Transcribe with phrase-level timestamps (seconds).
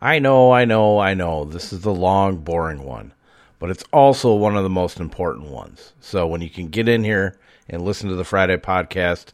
[0.00, 1.44] I know, I know, I know.
[1.44, 3.12] This is the long, boring one,
[3.58, 5.92] but it's also one of the most important ones.
[6.00, 7.36] So when you can get in here
[7.68, 9.32] and listen to the Friday podcast,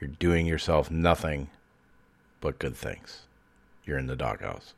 [0.00, 1.50] you're doing yourself nothing
[2.40, 3.22] but good things.
[3.84, 4.72] You're in the Dawghouse.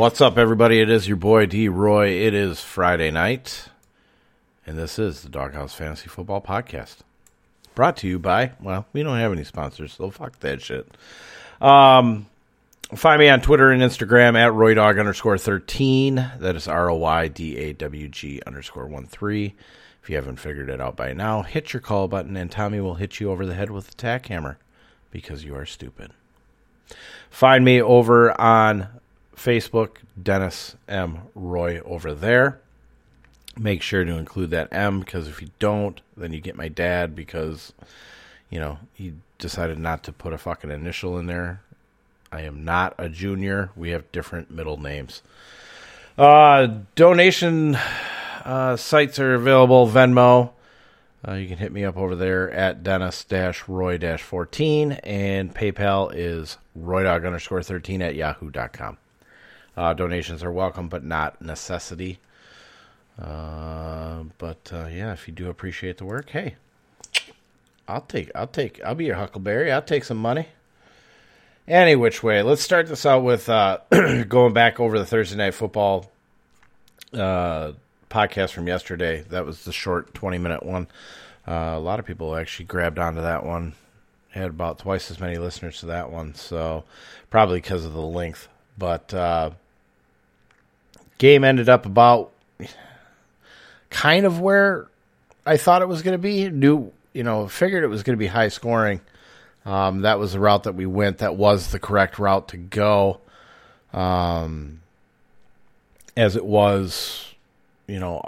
[0.00, 0.80] What's up, everybody?
[0.80, 2.08] It is your boy D Roy.
[2.08, 3.68] It is Friday night,
[4.66, 7.00] and this is the Dawghouse Fantasy Football Podcast.
[7.74, 10.96] Brought to you by, well, we don't have any sponsors, so fuck that shit.
[11.60, 12.24] Um,
[12.94, 16.14] find me on Twitter and Instagram at RoyDawg underscore 13.
[16.38, 19.54] That is R O Y D A W G underscore 1 3.
[20.02, 22.94] If you haven't figured it out by now, hit your call button, and Tommy will
[22.94, 24.56] hit you over the head with a tack hammer
[25.10, 26.12] because you are stupid.
[27.28, 28.88] Find me over on
[29.40, 31.20] Facebook, Dennis M.
[31.34, 32.60] Roy over there.
[33.56, 37.16] Make sure to include that M because if you don't, then you get my dad
[37.16, 37.72] because,
[38.50, 41.62] you know, he decided not to put a fucking initial in there.
[42.30, 43.70] I am not a junior.
[43.74, 45.22] We have different middle names.
[46.18, 47.76] Uh, donation
[48.44, 50.50] uh, sites are available Venmo.
[51.26, 53.26] Uh, you can hit me up over there at Dennis
[53.66, 58.96] Roy 14, and PayPal is roydawg underscore 13 at yahoo.com.
[59.76, 62.18] Uh, donations are welcome, but not necessity.
[63.20, 66.56] Uh, but uh, yeah, if you do appreciate the work, hey,
[67.86, 69.70] I'll take, I'll take, I'll be your Huckleberry.
[69.70, 70.48] I'll take some money.
[71.68, 73.78] Any which way, let's start this out with uh,
[74.28, 76.10] going back over the Thursday night football
[77.12, 77.72] uh,
[78.10, 79.22] podcast from yesterday.
[79.30, 80.88] That was the short twenty minute one.
[81.46, 83.74] Uh, a lot of people actually grabbed onto that one.
[84.30, 86.84] Had about twice as many listeners to that one, so
[87.30, 88.48] probably because of the length.
[88.78, 89.50] But uh,
[91.20, 92.32] game ended up about
[93.90, 94.88] kind of where
[95.44, 96.48] I thought it was going to be.
[96.48, 99.02] Knew, you know, figured it was going to be high scoring.
[99.66, 101.18] Um, that was the route that we went.
[101.18, 103.20] That was the correct route to go.
[103.92, 104.80] Um,
[106.16, 107.34] as it was,
[107.86, 108.22] you know,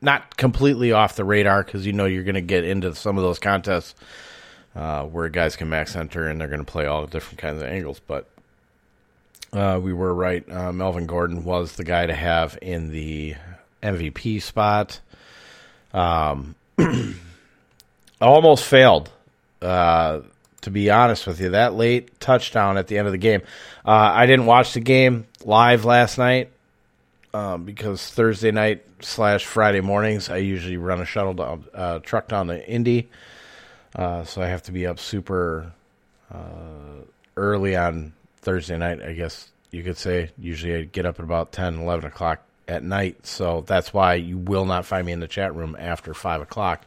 [0.00, 3.24] not completely off the radar because you know you're going to get into some of
[3.24, 3.96] those contests
[4.76, 7.68] uh, where guys can max enter and they're going to play all different kinds of
[7.68, 8.00] angles.
[8.06, 8.28] But
[9.52, 10.48] uh, we were right.
[10.50, 13.34] Uh, Melvin Gordon was the guy to have in the
[13.82, 15.00] MVP spot.
[15.92, 16.54] Um,
[18.20, 19.10] almost failed.
[19.60, 20.20] Uh,
[20.62, 23.42] to be honest with you, that late touchdown at the end of the game.
[23.84, 26.50] Uh, I didn't watch the game live last night
[27.32, 32.28] um, because Thursday night slash Friday mornings I usually run a shuttle down, uh, truck
[32.28, 33.08] down to Indy,
[33.96, 35.72] uh, so I have to be up super
[37.36, 40.30] early on Thursday night, I guess you could say.
[40.38, 43.26] Usually I get up at about 10, 11 o'clock at night.
[43.26, 46.84] So that's why you will not find me in the chat room after 5 o'clock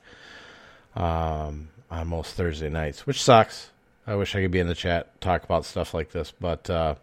[0.96, 3.70] um, on most Thursday nights, which sucks.
[4.06, 6.32] I wish I could be in the chat, talk about stuff like this.
[6.32, 6.96] But uh,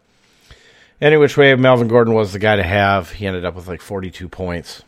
[1.00, 3.10] any which way, Melvin Gordon was the guy to have.
[3.10, 4.82] He ended up with like 42 points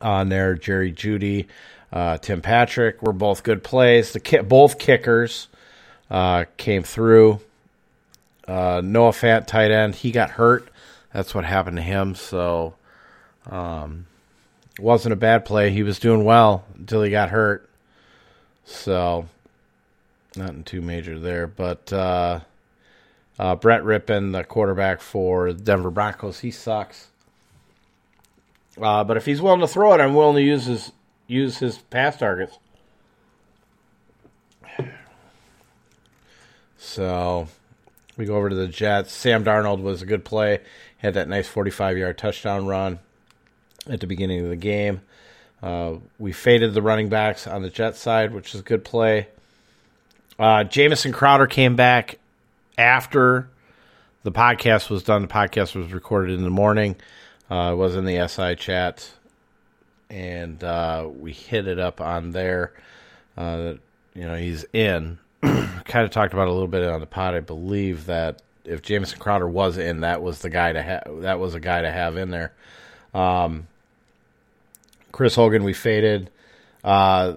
[0.00, 0.54] on there.
[0.54, 1.46] Jerry Jeudy,
[1.92, 4.12] uh, Tim Patrick were both good plays.
[4.12, 5.48] The ki- both kickers
[6.10, 7.40] uh, came through.
[8.48, 10.68] Uh, Noah Fant, tight end, he got hurt.
[11.12, 12.14] That's what happened to him.
[12.14, 12.74] So,
[13.48, 14.06] um,
[14.78, 15.70] wasn't a bad play.
[15.70, 17.68] He was doing well until he got hurt.
[18.64, 19.28] So,
[20.34, 21.46] nothing too major there.
[21.46, 22.40] But uh,
[23.38, 27.08] uh, Brett Rypien, the quarterback for Denver Broncos, he sucks.
[28.80, 30.92] Uh, but if he's willing to throw it, I'm willing to use his
[31.26, 32.58] use his pass targets.
[36.78, 37.48] So
[38.18, 39.12] we go over to the Jets.
[39.12, 40.60] Sam Darnold was a good play.
[40.98, 42.98] Had that nice 45 yard touchdown run
[43.88, 45.00] at the beginning of the game.
[45.62, 49.28] Uh, we faded the running backs on the Jets side, which is a good play.
[50.38, 52.18] Uh, Jamison Crowder came back
[52.76, 53.48] after
[54.24, 55.22] the podcast was done.
[55.22, 56.96] The podcast was recorded in the morning.
[57.50, 59.10] Uh, it was in the SI chat,
[60.10, 62.72] and uh, we hit it up on there.
[63.36, 63.74] Uh,
[64.14, 67.34] you know, he's in kind of talked about a little bit on the pod.
[67.34, 71.02] I believe that if Jamison Crowder was in, that was the guy to have.
[71.20, 72.52] That was a guy to have in there.
[73.14, 73.66] Um,
[75.12, 76.30] Chris Hogan, we faded.
[76.84, 77.34] Uh,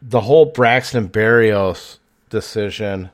[0.00, 1.98] the whole Braxton Berrios
[2.28, 3.10] decision,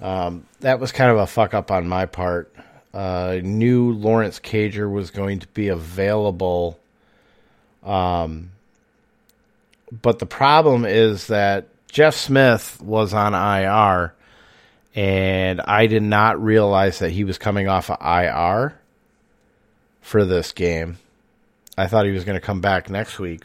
[0.00, 2.52] um, that was kind of a fuck up on my part.
[2.94, 6.78] Uh, knew Lawrence Cager was going to be available.
[7.82, 8.50] Um,
[10.02, 14.14] but the problem is that Jeff Smith was on IR,
[14.94, 18.78] and I did not realize that he was coming off of IR
[20.02, 20.98] for this game.
[21.76, 23.44] I thought he was going to come back next week.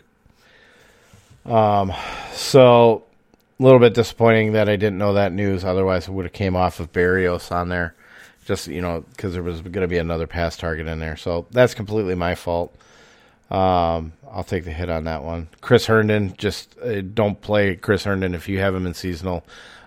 [1.46, 1.94] Um,
[2.34, 3.04] so
[3.60, 5.64] a little bit disappointing that I didn't know that news.
[5.64, 7.96] Otherwise, it would have came off of Berrios on there,
[8.46, 11.18] just you know, because there was going to be another pass target in there.
[11.18, 12.76] So that's completely my fault.
[13.52, 15.48] Um, I'll take the hit on that one.
[15.62, 19.46] Chris Herndon, just uh, don't play Chris Herndon if you have him in seasonal.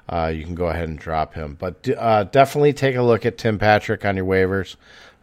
[0.08, 3.38] Uh, you can go ahead and drop him, but uh, definitely take a look at
[3.38, 4.76] Tim Patrick on your waivers.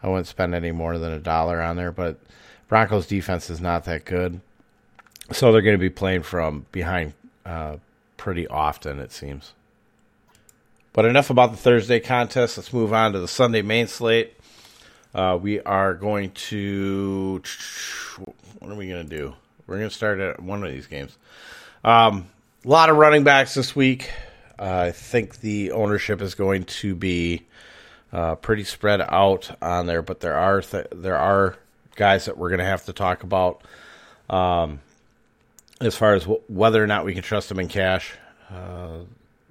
[0.04, 2.20] I wouldn't spend any more than a dollar on there, but
[2.68, 4.42] Broncos defense is not that good,
[5.31, 7.14] so they're going to be playing from behind
[7.46, 7.78] uh,
[8.18, 9.54] pretty often, it seems.
[10.92, 12.58] But enough about the Thursday contest.
[12.58, 14.36] Let's move on to the Sunday main slate.
[15.13, 17.42] Uh, we are going to.
[18.60, 19.36] What are we going to do?
[19.68, 21.18] We're going to start at one of these games.
[21.83, 22.30] Um,
[22.65, 24.10] a lot of running backs this week.
[24.57, 27.44] Uh, I think the ownership is going to be
[28.12, 31.57] uh, pretty spread out on there, but there are th- there are
[31.95, 33.62] guys that we're going to have to talk about
[34.30, 34.80] um,
[35.81, 38.13] as far as w- whether or not we can trust them in cash.
[38.50, 39.00] Uh,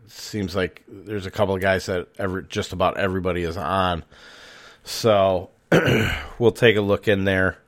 [0.07, 4.05] seems like there's a couple of guys that ever just about everybody is on.
[4.85, 5.51] So
[6.39, 7.59] we'll take a look in there.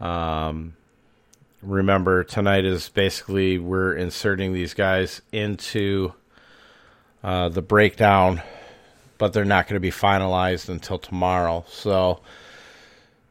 [0.00, 0.74] Um,
[1.62, 6.12] remember, tonight is basically we're inserting these guys into
[7.24, 8.42] uh, the breakdown,
[9.18, 11.64] but they're not going to be finalized until tomorrow.
[11.68, 12.20] So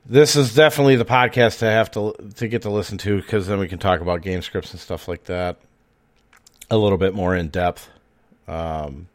[0.05, 3.59] this is definitely the podcast to have to to get to listen to because then
[3.59, 5.57] we can talk about game scripts and stuff like that
[6.69, 7.89] a little bit more in depth.
[8.47, 9.07] Um,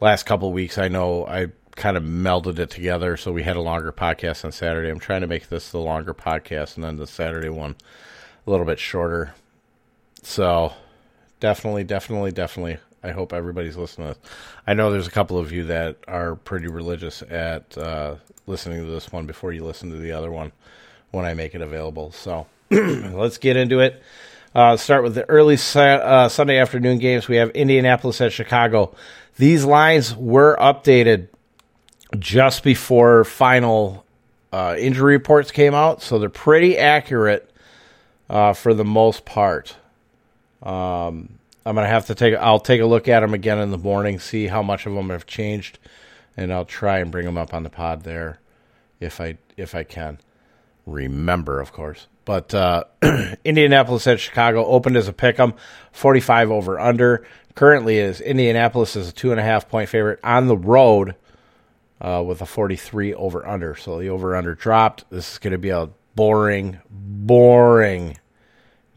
[0.00, 3.60] last couple weeks, I know I kind of melded it together, so we had a
[3.60, 4.90] longer podcast on Saturday.
[4.90, 7.76] I'm trying to make this the longer podcast, and then the Saturday one
[8.46, 9.34] a little bit shorter.
[10.22, 10.72] So,
[11.40, 12.78] definitely, definitely, definitely.
[13.02, 14.14] I hope everybody's listening.
[14.66, 18.16] I know there's a couple of you that are pretty religious at uh,
[18.46, 20.52] listening to this one before you listen to the other one
[21.10, 22.12] when I make it available.
[22.12, 24.02] So, let's get into it.
[24.54, 27.28] Uh, start with the early uh, Sunday afternoon games.
[27.28, 28.94] We have Indianapolis at Chicago.
[29.36, 31.28] These lines were updated
[32.18, 34.04] just before final
[34.52, 37.50] uh, injury reports came out, so they're pretty accurate
[38.28, 39.76] uh, for the most part.
[40.62, 42.34] Um, I'm gonna have to take.
[42.34, 45.10] I'll take a look at them again in the morning, see how much of them
[45.10, 45.78] have changed,
[46.36, 48.40] and I'll try and bring them up on the pod there,
[48.98, 50.18] if I if I can.
[50.86, 52.06] Remember, of course.
[52.24, 52.84] But uh,
[53.44, 55.54] Indianapolis at Chicago opened as a pick 'em,
[55.92, 57.24] 45 over under.
[57.54, 61.14] Currently, is Indianapolis is a two and a half point favorite on the road
[62.00, 63.74] uh, with a 43 over under.
[63.76, 65.04] So the over under dropped.
[65.10, 68.18] This is going to be a boring, boring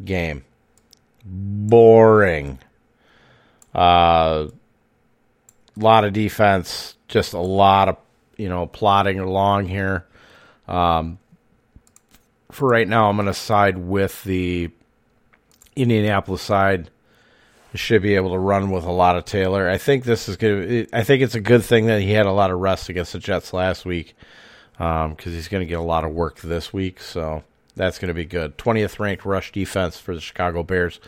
[0.04, 0.46] game.
[1.26, 2.60] Boring.
[3.74, 4.48] A uh,
[5.76, 7.98] lot of defense, just a lot of
[8.38, 10.06] you know plodding along here.
[10.68, 11.18] Um,
[12.52, 14.70] for right now, I'm going to side with the
[15.76, 16.90] Indianapolis side.
[17.76, 19.68] Should be able to run with a lot of Taylor.
[19.68, 20.90] I think this is good.
[20.94, 23.20] I think it's a good thing that he had a lot of rest against the
[23.20, 24.16] Jets last week
[24.74, 27.00] because um, he's going to get a lot of work this week.
[27.00, 27.44] So
[27.76, 28.58] that's going to be good.
[28.58, 31.00] 20th ranked rush defense for the Chicago Bears.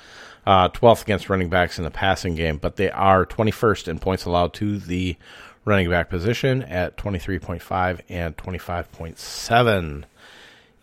[0.45, 4.25] Uh, 12th against running backs in the passing game, but they are 21st in points
[4.25, 5.17] allowed to the
[5.65, 10.03] running back position at 23.5 and 25.7.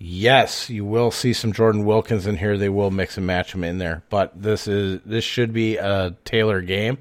[0.05, 2.59] Yes, you will see some Jordan Wilkins in here.
[2.59, 6.17] They will mix and match them in there, but this is this should be a
[6.25, 6.99] Taylor game,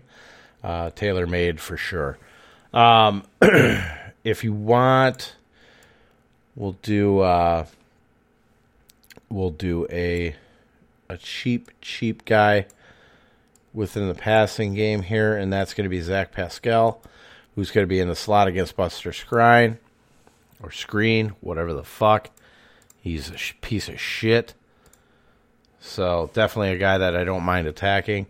[0.63, 2.19] uh, Taylor made for sure.
[2.71, 3.23] Um,
[4.23, 5.33] if you want,
[6.55, 7.65] we'll do uh,
[9.29, 10.35] we'll do a
[11.09, 12.67] a cheap cheap guy
[13.73, 17.01] within the passing game here, and that's going to be Zach Pascal,
[17.55, 19.79] who's going to be in the slot against Buster Skrine
[20.61, 22.29] or Screen, whatever the fuck.
[23.01, 24.53] He's a sh- piece of shit.
[25.79, 28.27] So definitely a guy that I don't mind attacking,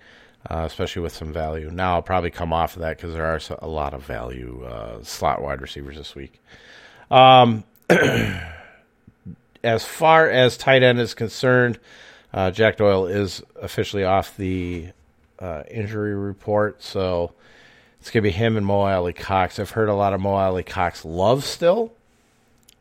[0.50, 1.70] uh, especially with some value.
[1.70, 5.04] Now I'll probably come off of that because there are a lot of value uh,
[5.04, 6.40] slot wide receivers this week.
[7.12, 7.66] Um,
[9.64, 11.78] as far as tight end is concerned,
[12.34, 14.88] uh, Jack Doyle is officially off the
[15.40, 17.34] uh, injury report, so
[18.00, 19.60] it's gonna be him and Mo Alie-Cox.
[19.60, 21.92] I've heard a lot of Mo Alie-Cox love still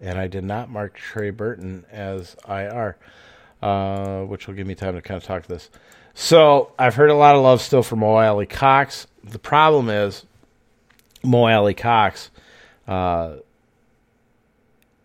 [0.00, 2.96] and I did not mark Trey Burton as IR.
[3.62, 5.68] uh, which will give me time to kind of talk to this.
[6.14, 9.06] So I've heard a lot of love still for Mo Alie-Cox.
[9.22, 10.24] The problem is
[11.22, 12.30] Mo Alie-Cox.
[12.88, 13.36] Uh,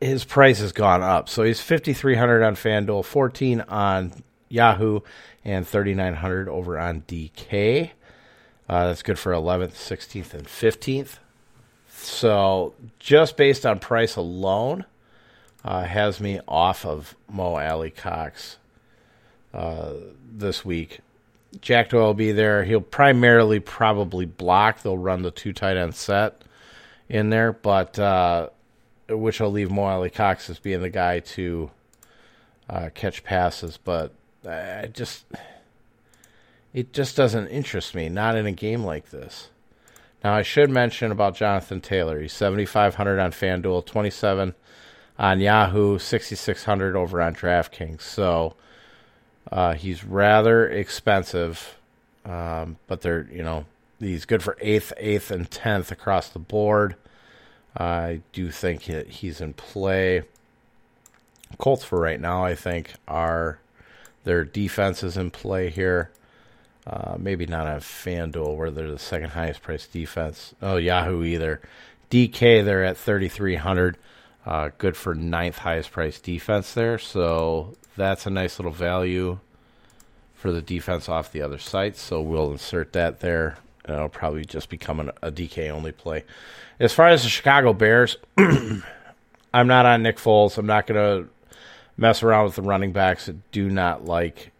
[0.01, 1.29] his price has gone up.
[1.29, 5.01] So he's 5300 on FanDuel, 14 on Yahoo,
[5.43, 7.91] and 3900 over on DK.
[8.67, 11.17] Uh, that's good for 11th, 16th, and 15th.
[12.05, 14.85] So just based on price alone,
[15.63, 18.57] uh, has me off of Mo Alie-Cox
[19.53, 19.93] uh,
[20.31, 20.99] this week.
[21.61, 22.63] Jack Doyle will be there.
[22.63, 24.81] He'll primarily probably block.
[24.81, 26.43] They'll run the two tight end set
[27.09, 28.49] in there, but uh,
[29.09, 31.71] which will leave Mo Alie-Cox as being the guy to
[32.69, 33.77] uh, catch passes.
[33.77, 34.11] But
[34.47, 35.25] I just
[36.73, 38.09] it just doesn't interest me.
[38.09, 39.49] Not in a game like this.
[40.25, 42.19] Now I should mention about Jonathan Taylor.
[42.19, 44.55] He's seventy five hundred on FanDuel, twenty seven
[45.19, 48.01] on Yahoo, sixty six hundred over on DraftKings.
[48.01, 48.55] So
[49.51, 51.77] uh, he's rather expensive,
[52.25, 53.65] um, but they're you know
[53.99, 56.95] he's good for eighth, eighth, and tenth across the board.
[57.77, 60.23] I do think he's in play.
[61.59, 63.59] Colts for right now, I think, are
[64.23, 66.09] their defense is in play here.
[66.87, 70.53] Uh, maybe not on FanDuel where they're the second highest priced defense.
[70.61, 71.61] Oh, Yahoo either.
[72.11, 73.97] DK, they're at 3,300.
[74.45, 76.99] Uh, good for ninth highest priced defense there.
[76.99, 79.39] So that's a nice little value
[80.35, 81.99] for the defense off the other sites.
[81.99, 83.57] So we'll insert that there.
[83.85, 86.23] And it'll probably just become an, a DK only play.
[86.79, 90.57] As far as the Chicago Bears, I'm not on Nick Foles.
[90.57, 91.29] I'm not going to
[91.97, 93.27] mess around with the running backs.
[93.29, 94.51] I do not like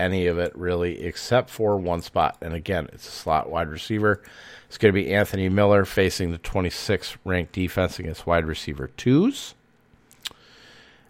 [0.00, 2.36] any of it really, except for one spot.
[2.40, 4.22] And again, it's a slot wide receiver.
[4.66, 9.54] It's going to be Anthony Miller facing the 26th ranked defense against wide receiver twos.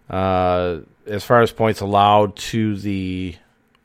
[0.09, 3.35] Uh, as far as points allowed to the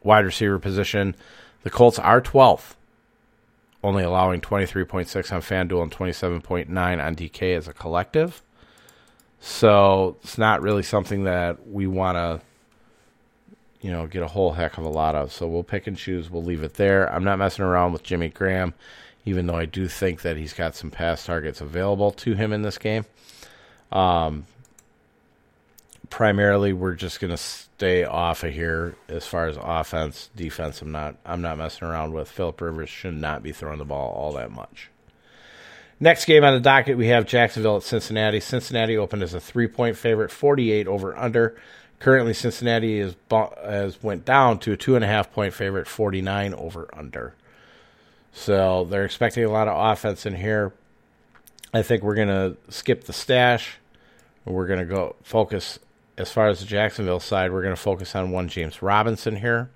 [0.02, 1.14] wide receiver position,
[1.62, 2.74] the Colts are 12th,
[3.84, 8.42] only allowing 23.6 on FanDuel and 27.9 on DK as a collective.
[9.40, 12.40] So it's not really something that we want to
[13.86, 15.32] you know, get a whole heck of a lot of.
[15.32, 16.28] So we'll pick and choose.
[16.28, 17.06] We'll leave it there.
[17.06, 18.74] I'm not messing around with Jimmy Graham,
[19.24, 22.62] even though I do think that he's got some pass targets available to him in
[22.62, 23.04] this game.
[23.92, 24.46] Um,
[26.10, 30.82] primarily, we're just going to stay off of here as far as offense, defense.
[30.82, 31.14] I'm not.
[31.24, 32.28] I'm not messing around with.
[32.28, 34.90] Philip Rivers should not be throwing the ball all that much.
[36.00, 38.40] Next game on the docket, we have Jacksonville at Cincinnati.
[38.40, 41.56] Cincinnati opened as a three point favorite, 48 over under.
[41.98, 46.20] Currently, Cincinnati is has went down to a two and a half point favorite, forty
[46.20, 47.34] nine over under.
[48.32, 50.72] So they're expecting a lot of offense in here.
[51.72, 53.78] I think we're gonna skip the stash.
[54.44, 55.78] We're gonna go focus
[56.18, 57.50] as far as the Jacksonville side.
[57.50, 59.70] We're gonna focus on one James Robinson here,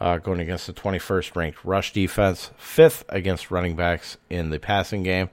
[0.00, 4.58] uh, going against the twenty first ranked rush defense, fifth against running backs in the
[4.58, 5.30] passing game.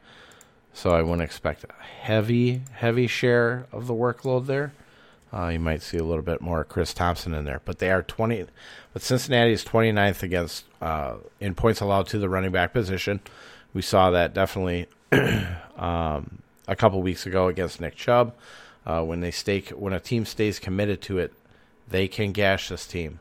[0.73, 4.71] So I wouldn't expect a heavy, heavy share of the workload there.
[5.31, 8.01] Uh, you might see a little bit more Chris Thompson in there, but they are
[8.01, 8.45] 20.
[8.93, 13.19] But Cincinnati is 29th against uh, in points allowed to the running back position.
[13.73, 14.87] We saw that definitely
[15.77, 18.33] um, a couple weeks ago against Nick Chubb.
[18.85, 21.33] Uh, when they stay, when a team stays committed to it,
[21.87, 23.19] they can gash this team.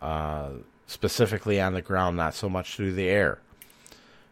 [0.00, 0.50] Uh,
[0.86, 3.38] specifically on the ground, not so much through the air.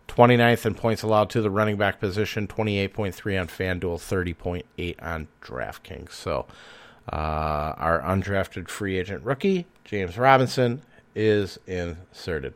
[0.08, 6.12] 29th in points allowed to the running back position, 28.3 on FanDuel, 30.8 on DraftKings.
[6.12, 6.46] So
[7.12, 7.16] uh,
[7.76, 10.82] our undrafted free agent rookie, James Robinson,
[11.14, 12.54] is inserted.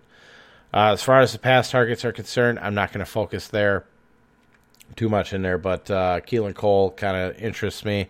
[0.74, 3.84] Uh, as far as the pass targets are concerned, I'm not going to focus there
[4.96, 8.08] too much in there, but uh, Keelan Cole kind of interests me.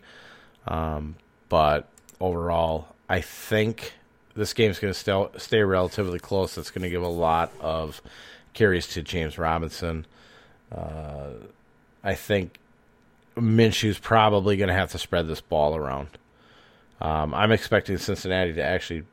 [0.66, 1.16] Um,
[1.48, 1.88] but
[2.20, 3.94] overall, I think
[4.34, 6.56] this game's going to stay relatively close.
[6.56, 8.00] It's going to give a lot of
[8.54, 10.06] carries to James Robinson.
[10.70, 11.30] Uh,
[12.02, 12.58] I think
[13.36, 16.08] Minshew's probably going to have to spread this ball around.
[17.00, 19.04] Um, I'm expecting Cincinnati to actually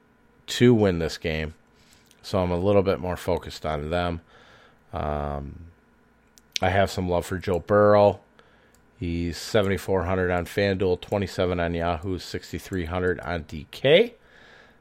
[0.47, 1.53] to win this game,
[2.21, 4.21] so I'm a little bit more focused on them.
[4.93, 5.65] Um,
[6.61, 8.19] I have some love for Joe Burrow.
[8.99, 14.13] He's 7,400 on FanDuel, 27 on Yahoo, 6,300 on DK.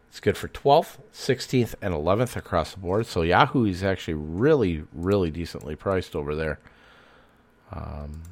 [0.09, 3.07] It's good for 12th, 16th, and 11th across the board.
[3.07, 6.59] So Yahoo is actually really, really decently priced over there.
[7.71, 8.23] Um,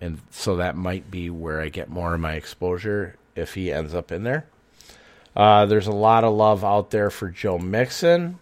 [0.00, 3.94] and so that might be where I get more of my exposure if he ends
[3.94, 4.46] up in there.
[5.34, 8.38] Uh, there's a lot of love out there for Joe Mixon.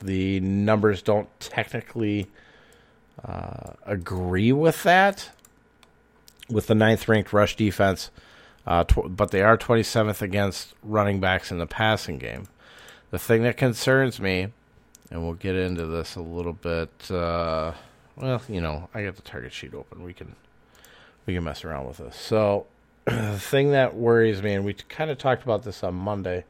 [0.00, 2.28] The numbers don't technically
[3.24, 5.30] uh, agree with that.
[6.48, 8.10] With the ninth ranked rush defense,
[8.68, 12.46] uh, tw- but they are 27th against running backs in the passing game.
[13.10, 14.48] The thing that concerns me,
[15.10, 17.10] and we'll get into this a little bit.
[17.10, 17.72] Uh,
[18.14, 20.04] well, you know, I got the target sheet open.
[20.04, 20.36] We can
[21.24, 22.14] we can mess around with this.
[22.14, 22.66] So
[23.06, 26.44] the thing that worries me, and we kind of talked about this on Monday.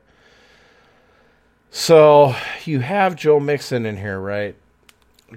[1.70, 2.34] So
[2.64, 4.56] you have Joe Mixon in here, right?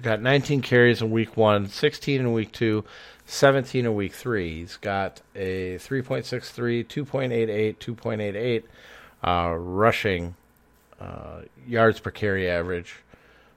[0.00, 2.84] Got 19 carries in week one, 16 in week two,
[3.26, 4.60] 17 a week three.
[4.60, 8.62] He's got a 3.63, 2.88, 2.88
[9.24, 10.34] uh, rushing
[11.00, 12.96] uh, yards per carry average.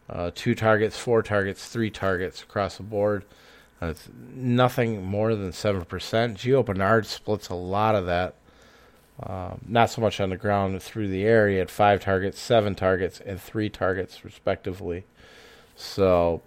[0.08, 3.26] Uh, two targets, four targets, three targets across the board.
[4.34, 5.86] Nothing more than 7%.
[5.86, 8.36] Gio Bernard splits a lot of that.
[9.22, 11.48] Um, not so much on the ground, through the air.
[11.48, 15.06] He had five targets, seven targets, and three targets, respectively.
[15.76, 16.42] So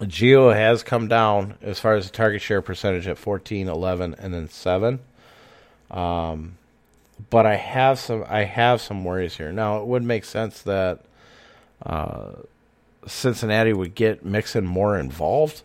[0.00, 4.34] Gio has come down as far as the target share percentage at 14, 11, and
[4.34, 5.00] then 7.
[5.90, 6.58] Um,
[7.30, 9.52] but I have some I have some worries here.
[9.52, 11.04] Now it would make sense that
[11.84, 12.32] uh,
[13.06, 15.62] Cincinnati would get Mixon more involved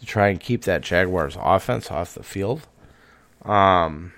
[0.00, 2.66] to try and keep that Jaguars offense off the field.
[3.44, 4.12] Um,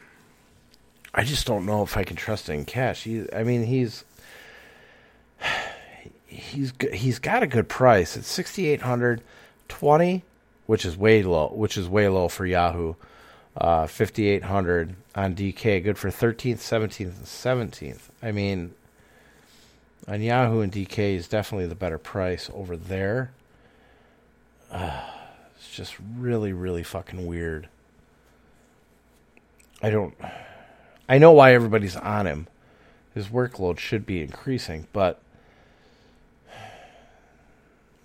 [1.15, 3.05] I just don't know if I can trust in cash.
[3.05, 4.05] He, I mean, he's
[6.39, 8.17] he's he's got a good price.
[8.17, 9.23] It's sixty eight hundred
[9.69, 10.23] twenty,
[10.67, 12.95] which is way low, which is way low for Yahoo.
[13.57, 18.11] Uh, fifty eight hundred on DK, good for thirteenth, seventeenth, and seventeenth.
[18.23, 18.75] I mean,
[20.07, 23.33] on Yahoo and DK is definitely the better price over there.
[24.71, 25.03] Uh,
[25.57, 27.69] it's just really, really fucking weird.
[29.83, 30.15] I don't.
[31.09, 32.47] I know why everybody's on him.
[33.15, 35.21] His workload should be increasing, but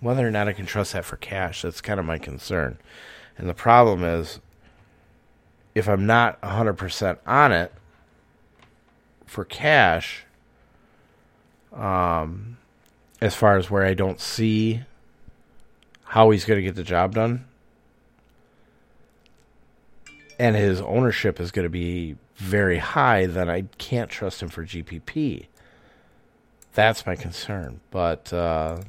[0.04, 2.78] whether or not I can trust that for cash, that's kind of my concern.
[3.38, 4.38] And the problem is,
[5.74, 7.72] if I'm not 100% on it
[9.24, 10.24] for cash,
[11.72, 12.58] um,
[13.22, 14.82] as far as where I don't see
[16.04, 17.46] how he's going to get the job done,
[20.38, 24.64] and his ownership is going to be very high, then I can't trust him for
[24.66, 25.46] GPP.
[26.74, 27.80] That's my concern.
[27.90, 28.82] But uh,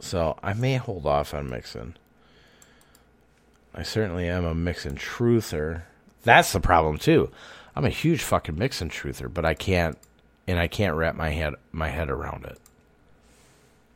[0.00, 1.96] so I may hold off on Mixon.
[3.74, 5.82] I certainly am a Mixon truther.
[6.22, 7.30] That's the problem too.
[7.76, 9.96] I'm a huge fucking Mixon truther, but I can't,
[10.46, 12.58] and I can't wrap my head my head around it.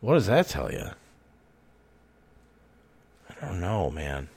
[0.00, 0.90] What does that tell you?
[3.30, 4.28] I don't know, man.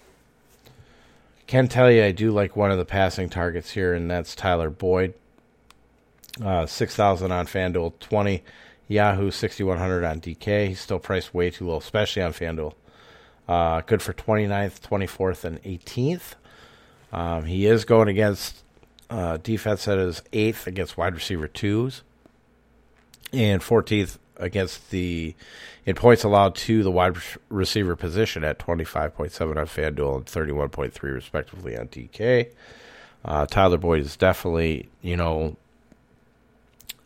[1.48, 4.72] Can tell you I do like one of the passing targets here, and that's Tyler
[4.72, 5.14] Boyd.
[6.44, 8.44] Uh, six thousand on FanDuel, twenty
[8.88, 10.68] Yahoo, sixty one hundred on DK.
[10.68, 12.74] He's still priced way too low, especially on FanDuel.
[13.48, 16.34] Uh, good for 29th, 24th, and 18th.
[17.14, 18.64] Um, he is going against
[19.10, 22.02] uh, defense that is eighth against wide receiver twos,
[23.32, 25.36] and 14th against the
[25.86, 27.16] in points allowed to the wide
[27.50, 32.52] receiver position at 25.7 on FanDuel and 31.3 respectively on DK.
[33.24, 35.56] Uh, Tyler Boyd is definitely, you know,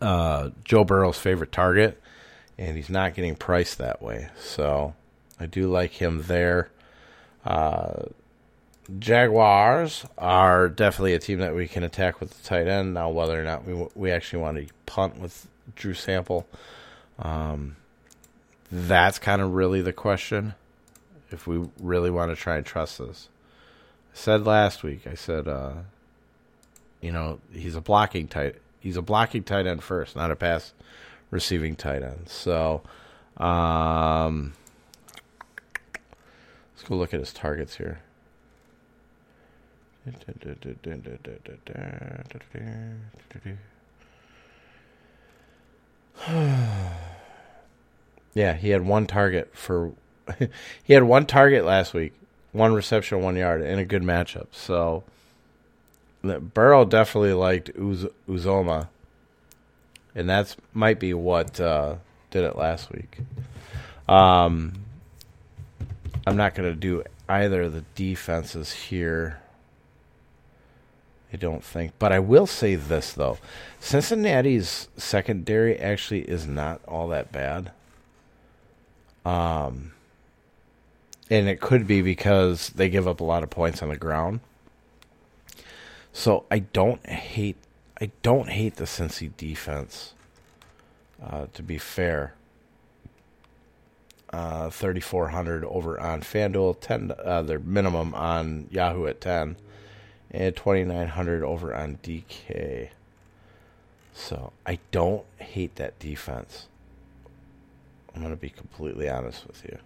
[0.02, 2.02] uh, Joe Burrow's favorite target,
[2.58, 4.30] and he's not getting priced that way.
[4.40, 4.94] So
[5.40, 6.70] I do like him there.
[7.46, 8.04] Uh,
[8.98, 12.96] Jaguars are definitely a team that we can attack with the tight end.
[12.96, 16.48] Now, whether or not we we actually want to punt with Drew Sample,
[17.20, 17.76] um,
[18.72, 20.56] that's kind of really the question.
[21.32, 23.30] If we really want to try and trust this,
[24.14, 25.06] I said last week.
[25.06, 25.74] I said, uh,
[27.00, 28.56] you know, he's a blocking tight.
[28.80, 30.74] He's a blocking tight end first, not a pass
[31.32, 32.28] receiving tight end.
[32.28, 32.82] So,
[33.38, 34.54] um,
[36.76, 38.00] let's go look at his targets here.
[48.34, 49.92] yeah, he had one target for
[50.84, 52.14] he had one target last week,
[52.52, 54.48] one reception, one yard in a good matchup.
[54.52, 55.04] So
[56.22, 58.90] Burrow definitely liked Uz- Uzomah,
[60.14, 61.96] and that's might be what uh,
[62.32, 63.20] did it last week.
[64.08, 64.74] Um,
[66.26, 69.42] I'm not going to do either of the defenses here.
[71.32, 71.94] I don't think.
[72.00, 73.38] But I will say this, though.
[73.80, 77.72] Cincinnati's secondary actually is not all that bad.
[79.26, 79.92] Um,
[81.30, 84.40] and it could be because they give up a lot of points on the ground.
[86.14, 87.58] So I don't hate
[88.02, 90.14] I don't hate the Cincy defense.
[91.22, 92.34] Uh, to be fair,
[94.32, 99.58] uh, thirty four hundred over on FanDuel, ten uh, their minimum on Yahoo at ten,
[100.32, 102.90] and 2,900 over on DK.
[104.14, 106.68] So I don't hate that defense.
[108.16, 109.78] I'm to be completely honest with you.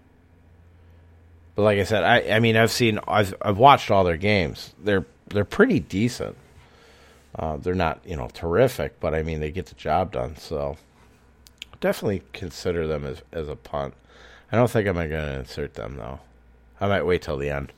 [1.55, 4.73] But like I said, I, I mean I've seen I've I've watched all their games.
[4.83, 6.37] They're they're pretty decent.
[7.37, 10.35] Uh, they're not you know terrific, but I mean they get the job done.
[10.37, 10.77] So
[11.81, 13.93] definitely consider them as as a punt.
[14.51, 16.19] I don't think I'm going to insert them though.
[16.79, 17.71] I might wait till the end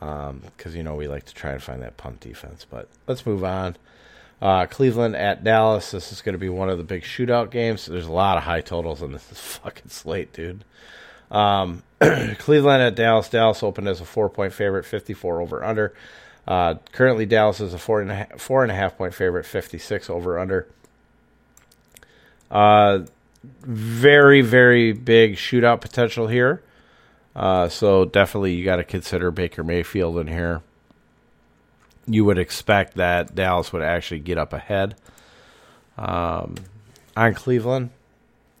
[0.00, 2.66] because um, you know we like to try and find that punt defense.
[2.68, 3.76] But let's move on.
[4.40, 5.90] Uh, Cleveland at Dallas.
[5.90, 7.86] This is going to be one of the big shootout games.
[7.86, 10.64] There's a lot of high totals in this fucking slate, dude.
[11.30, 13.28] Um, Cleveland at Dallas.
[13.28, 15.92] Dallas opened as a four point favorite, 54 over under.
[16.48, 19.44] Uh, currently, Dallas is a four and a half, four and a half point favorite,
[19.44, 20.66] 56 over under.
[22.50, 23.00] Uh,
[23.44, 26.62] very, very big shootout potential here.
[27.36, 30.62] Uh, so definitely you got to consider Baker Mayfield in here.
[32.06, 34.96] You would expect that Dallas would actually get up ahead
[35.98, 36.54] um,
[37.14, 37.90] on Cleveland.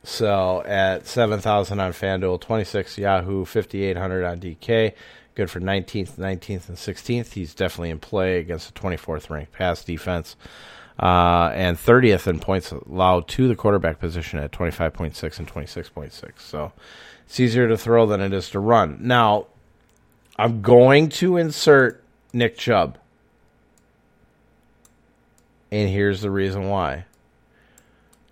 [0.04, 4.92] So at 7,000 on FanDuel, 26 Yahoo, 5,800 on DK.
[5.38, 7.34] Good for 19th, 19th, and 16th.
[7.34, 10.34] He's definitely in play against the 24th ranked pass defense.
[10.98, 16.40] Uh, and 30th in points allowed to the quarterback position at 25.6 and 26.6.
[16.40, 16.72] So
[17.24, 18.98] it's easier to throw than it is to run.
[19.00, 19.46] Now,
[20.36, 22.98] I'm going to insert Nick Chubb.
[25.70, 27.04] And here's the reason why.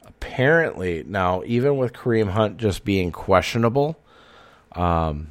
[0.04, 3.96] Apparently, now, even with Kareem Hunt just being questionable,
[4.72, 5.28] um,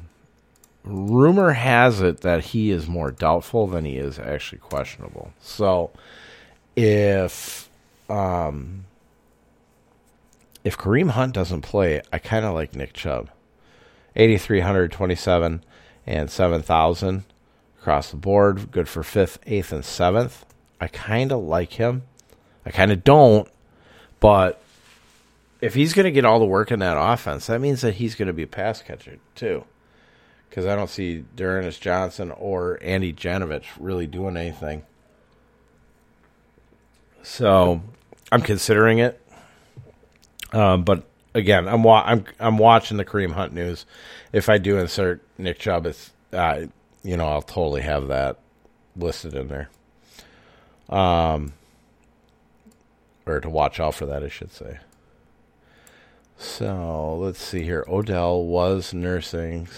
[0.86, 5.32] rumor has it that he is more doubtful than he is actually questionable.
[5.40, 5.90] So,
[6.74, 7.68] if
[8.08, 8.84] um,
[10.64, 13.30] if Kareem Hunt doesn't play, I kind of like Nick Chubb.
[14.16, 15.62] 8,327
[16.06, 17.24] and 7,000
[17.78, 18.70] across the board.
[18.70, 20.44] Good for fifth, eighth, and seventh.
[20.80, 22.02] I kind of like him.
[22.64, 23.48] I kind of don't,
[24.18, 24.60] but
[25.60, 28.14] if he's going to get all the work in that offense, that means that he's
[28.14, 29.64] going to be a pass catcher too.
[30.56, 34.84] Because I don't see D'Ernest Johnson or Andy Janovich really doing anything.
[37.22, 37.82] So
[38.32, 39.20] I'm considering it.
[40.54, 41.02] Um, but
[41.34, 43.84] again, I'm wa- I'm I'm watching the Kareem Hunt news.
[44.32, 46.64] If I do insert Nick Chubb, it's uh,
[47.02, 48.38] you know I'll totally have that
[48.96, 49.68] listed in there.
[50.88, 51.52] Um,
[53.26, 54.78] or to watch out for that, I should say.
[56.38, 57.84] So let's see here.
[57.86, 59.68] Odell was nursing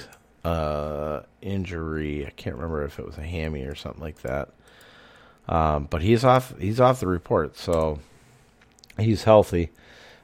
[0.48, 2.26] uh, injury.
[2.26, 4.48] I can't remember if it was a hammy or something like that.
[5.48, 6.54] Um, but he's off.
[6.58, 7.98] He's off the report, so
[8.98, 9.70] he's healthy.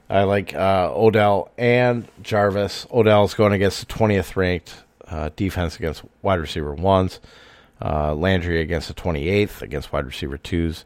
[0.09, 2.85] I like uh, Odell and Jarvis.
[2.91, 4.75] Odell's going against the 20th ranked
[5.07, 7.19] uh, defense against wide receiver ones.
[7.81, 10.85] Uh, Landry against the 28th against wide receiver twos.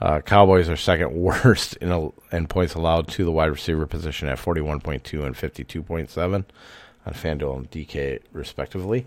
[0.00, 4.28] Uh, Cowboys are second worst in, a, in points allowed to the wide receiver position
[4.28, 6.44] at 41.2 and 52.7
[7.06, 9.06] on FanDuel and DK, respectively.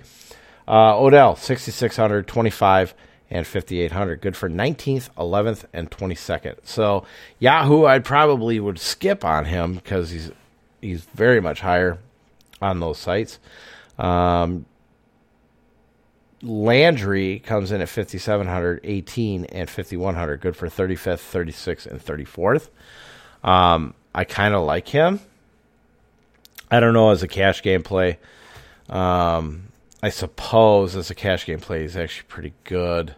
[0.67, 2.93] Uh, Odell, 6,600, 25
[3.29, 7.03] and 5800 good for 19th 11th and 22nd so
[7.39, 10.29] yahoo i probably would skip on him because he's
[10.84, 11.97] he's very much higher
[12.62, 13.39] on those sites.
[13.97, 14.65] Um,
[16.41, 22.67] landry comes in at 5700 18 and 5100 good for 35th 36th and 34th
[23.47, 25.21] um, i kind of like him
[26.73, 28.17] i don't know as a cash game play
[28.89, 29.69] um,
[30.01, 33.15] I suppose as a cash game play, he's actually pretty good.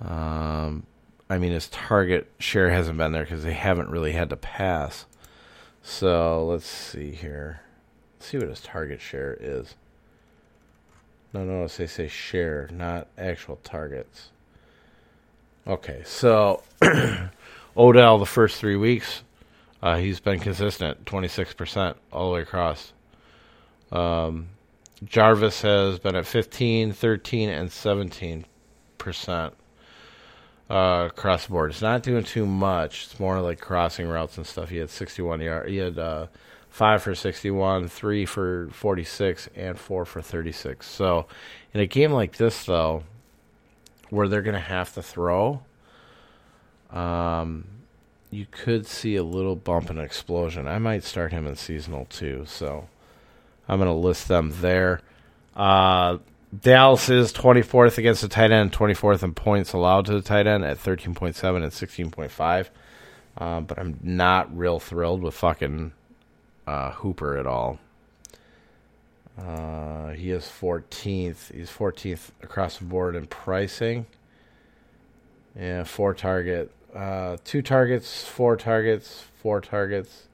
[0.00, 0.84] Um,
[1.28, 5.04] I mean, his target share hasn't been there because they haven't really had to pass.
[5.82, 7.60] So let's see here.
[8.16, 9.74] Let's see what his target share is.
[11.34, 14.30] No, notice they say share, not actual targets.
[15.66, 16.62] Okay, so
[17.76, 19.22] Odell, the first three weeks,
[19.82, 22.92] uh, he's been consistent, 26% all the way across.
[23.90, 24.48] Um,
[25.04, 28.44] Jarvis has been at 15, 13, and 17%
[30.70, 31.70] uh, across the board.
[31.70, 33.06] It's not doing too much.
[33.06, 34.68] It's more like crossing routes and stuff.
[34.68, 35.68] He had 61 yards.
[35.68, 36.28] He had uh,
[36.70, 40.86] five for 61, three for 46, and four for 36.
[40.86, 41.26] So,
[41.74, 43.02] in a game like this, though,
[44.10, 45.62] where they're going to have to throw,
[46.90, 47.64] um,
[48.32, 50.66] you could see a little bump and explosion.
[50.66, 52.44] I might start him in seasonal too.
[52.46, 52.88] So,
[53.68, 55.00] I'm going to list them there.
[55.54, 56.18] Uh,
[56.58, 60.64] Dallas is 24th against the tight end, 24th in points allowed to the tight end
[60.64, 62.68] at 13.7 and 16.5.
[63.38, 65.92] Uh, but I'm not real thrilled with fucking
[66.66, 67.78] uh, Hooper at all.
[69.38, 71.54] Uh, he is 14th.
[71.54, 74.04] He's 14th across the board in pricing.
[75.58, 76.70] Yeah, four target.
[76.94, 80.26] Uh, two targets, four targets, four targets.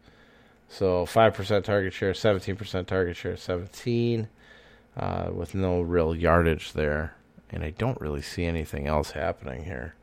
[0.68, 4.28] So 5% target share, 17% target share, 17
[4.96, 7.14] uh, with no real yardage there.
[7.50, 9.94] And I don't really see anything else happening here.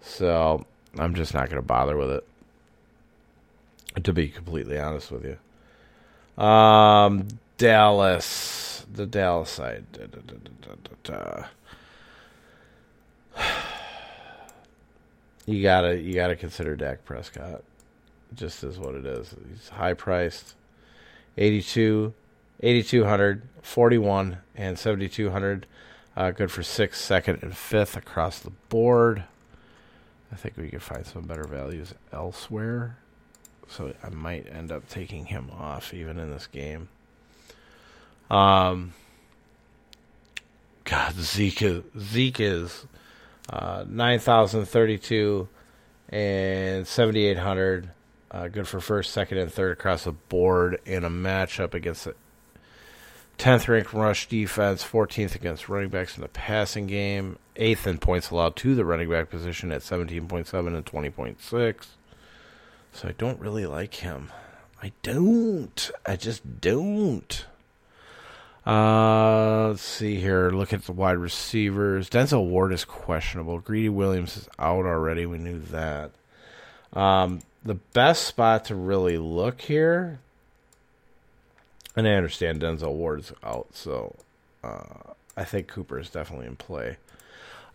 [0.00, 0.64] So
[0.96, 6.42] I'm just not going to bother with it, to be completely honest with you.
[6.42, 9.84] Um, Dallas, the Dallas side.
[9.92, 10.20] Da, da,
[11.02, 11.44] da,
[15.46, 17.62] you gotta you gotta consider Dak Prescott.
[18.34, 19.34] Just is what it is.
[19.48, 20.54] He's high priced.
[21.36, 22.14] 82,
[22.60, 25.66] 8200, 41, and 7200.
[26.16, 29.24] Uh, good for sixth, second, and fifth across the board.
[30.32, 32.98] I think we could find some better values elsewhere.
[33.68, 36.88] So I might end up taking him off even in this game.
[38.30, 38.94] Um,
[40.84, 42.86] God, Zeke Zeke is
[43.48, 45.48] uh, 9,032
[46.08, 47.90] and 7,800.
[48.30, 52.14] Uh, good for first, second, and third across the board in a matchup against the
[53.38, 58.30] 10th ranked rush defense, 14th against running backs in the passing game, 8th in points
[58.30, 61.86] allowed to the running back position at 17.7 and 20.6.
[62.92, 64.30] So I don't really like him.
[64.82, 65.90] I don't.
[66.06, 67.46] I just don't.
[68.66, 70.50] Uh, let's see here.
[70.50, 72.08] Look at the wide receivers.
[72.08, 73.58] Denzel Ward is questionable.
[73.58, 75.26] Greedy Williams is out already.
[75.26, 76.12] We knew that.
[76.94, 80.20] Um, the best spot to really look here,
[81.96, 84.16] and I understand Denzel Ward's out, so
[84.62, 86.98] uh, I think Cooper is definitely in play.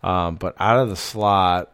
[0.02, 1.70] Um, but out of the slot,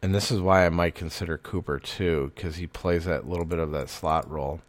[0.00, 3.58] and this is why I might consider Cooper too, because he plays that little bit
[3.58, 4.60] of that slot role.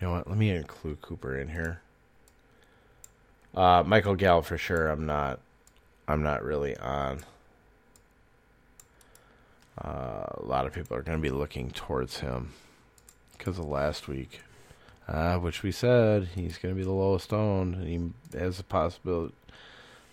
[0.00, 0.28] You know what?
[0.28, 1.80] Let me include Cooper in here.
[3.54, 4.88] Uh, Michael Gallup for sure.
[4.88, 5.40] I'm not.
[6.08, 7.20] I'm not really on.
[9.80, 12.52] Uh, a lot of people are going to be looking towards him
[13.36, 14.40] because of last week,
[15.08, 17.76] uh, which we said he's going to be the lowest owned.
[17.76, 17.86] And
[18.32, 19.34] he has a possibility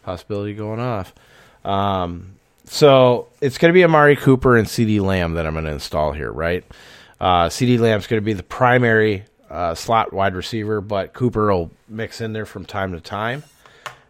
[0.03, 1.13] possibility going off.
[1.65, 5.71] Um, so it's going to be Amari Cooper and CeeDee Lamb that I'm going to
[5.71, 6.63] install here, right?
[7.19, 11.71] Uh, CeeDee Lamb's going to be the primary uh, slot wide receiver, but Cooper will
[11.87, 13.43] mix in there from time to time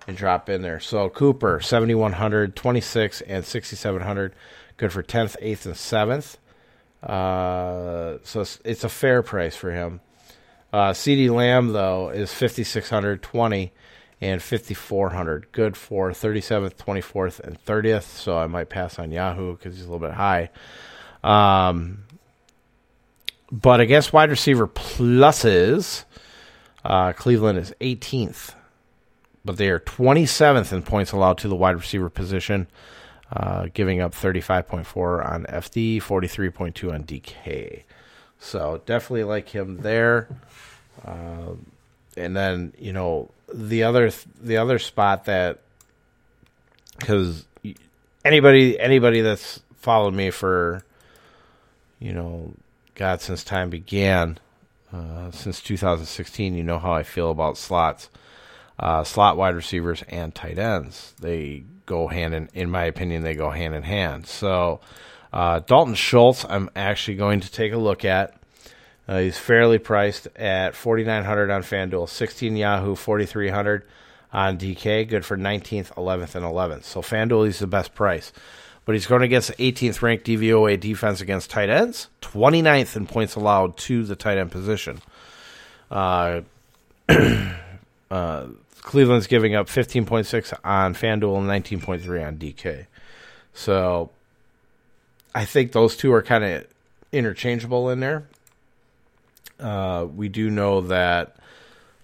[0.07, 0.79] and drop in there.
[0.79, 4.33] So Cooper, 7,100, 26, and 6,700.
[4.77, 6.37] Good for 10th, 8th, and 7th.
[7.03, 10.01] Uh, so it's, it's, a fair price for him.
[10.73, 13.71] Uh, CeeDee Lamb, though, is 5,600, 20,
[14.19, 15.51] and 5,400.
[15.51, 18.03] Good for 37th, 24th, and 30th.
[18.03, 20.49] So I might pass on Yahoo because he's a little bit high.
[21.23, 22.03] Um,
[23.51, 26.05] but against wide receiver pluses,
[26.83, 28.53] uh, Cleveland is 18th,
[29.43, 32.67] but they are 27th in points allowed to the wide receiver position,
[33.33, 37.83] uh, giving up 35.4 on FD, 43.2 on DK.
[38.39, 40.27] So definitely like him there.
[41.05, 41.53] Uh,
[42.17, 45.59] and then you know the other the other spot that
[46.97, 47.45] because
[48.25, 50.83] anybody anybody that's followed me for
[51.99, 52.53] you know
[52.99, 54.39] God, since time began,
[54.91, 58.09] uh, since 2016, you know how I feel about slots,
[58.77, 61.13] uh, slot wide receivers and tight ends.
[61.17, 64.27] They go hand in, in my opinion, they go hand in hand.
[64.27, 64.81] So
[65.31, 68.35] uh, Dalton Schultz, I'm actually going to take a look at.
[69.07, 73.85] Uh, he's fairly priced at 4,900 on FanDuel, 16 Yahoo, 4,300
[74.33, 75.07] on DK.
[75.07, 76.83] Good for 19th, 11th, and 11th.
[76.83, 78.33] So FanDuel is the best price
[78.89, 83.35] but he's going against the 18th ranked DVOA defense against tight ends, 29th in points
[83.35, 84.99] allowed to the tight end position.
[85.91, 86.41] Uh,
[88.09, 88.47] uh,
[88.81, 92.87] Cleveland's giving up 15.6 on FanDuel and 19.3 on DK.
[93.53, 94.09] So
[95.35, 96.65] I think those two are kind of
[97.11, 98.25] interchangeable in there.
[99.59, 101.35] Uh, we do know that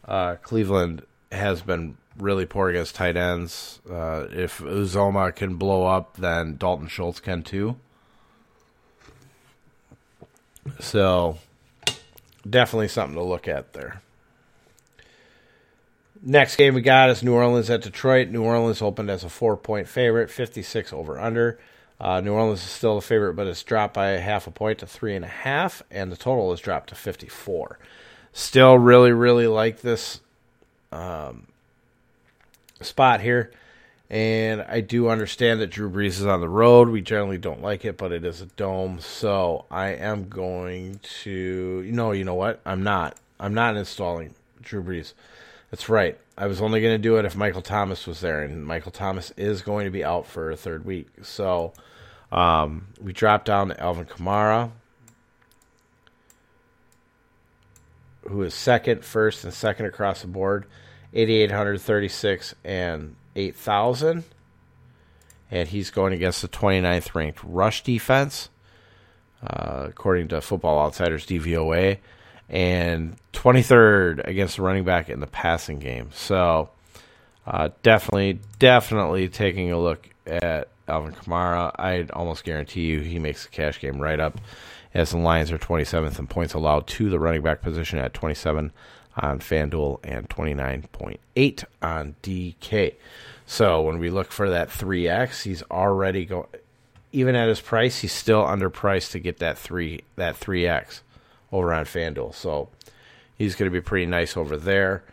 [0.08, 3.80] uh, Cleveland has been really poor against tight ends.
[3.90, 7.76] Uh, if Uzomah can blow up, then Dalton Schultz can too.
[10.80, 11.38] So,
[12.50, 14.02] definitely something to look at there.
[16.22, 18.30] Next game we got is New Orleans at Detroit.
[18.30, 21.60] New Orleans opened as a four point favorite, 56 over under.
[22.00, 24.88] Uh, New Orleans is still a favorite, but it's dropped by half a point to
[24.88, 27.78] three and a half, and the total is dropped to 54.
[28.34, 30.20] Still really, really like this
[30.92, 31.48] um,
[32.86, 33.52] spot here.
[34.10, 36.90] And I do understand that Drew Brees is on the road.
[36.90, 39.00] We generally don't like it, but it is a dome.
[39.00, 41.84] So I am going to.
[41.84, 42.62] Know, you know what?
[42.66, 43.18] I'm not.
[43.40, 45.14] I'm not installing Drew Brees.
[45.72, 46.18] That's right.
[46.38, 49.32] I was only going to do it if Michael Thomas was there, and Michael Thomas
[49.38, 51.08] is going to be out for a third week.
[51.24, 51.74] So
[52.32, 54.72] um, we dropped down to Alvin Kamara,
[58.28, 60.66] who is second, first, and second across the board,
[61.16, 64.24] 8,836 and 8,000.
[65.50, 68.50] And he's going against the 29th ranked rush defense,
[69.42, 72.00] uh, according to Football Outsiders DVOA,
[72.50, 76.10] and 23rd against the running back in the passing game.
[76.14, 76.70] So
[77.48, 81.72] uh, definitely, definitely taking a look at Alvin Kamara.
[81.80, 84.40] I'd almost guarantee you he makes the cash game right up
[84.94, 88.72] as the Lions are 27th in points allowed to the running back position at 27
[89.18, 92.96] on FanDuel and 29.8 on DK.
[93.46, 96.48] So when we look for that 3x, he's already going
[97.16, 101.00] even at his price, he's still underpriced to get that 3 that 3x
[101.50, 102.36] over on FanDuel.
[102.36, 102.68] So
[103.38, 105.04] he's going to be pretty nice over there.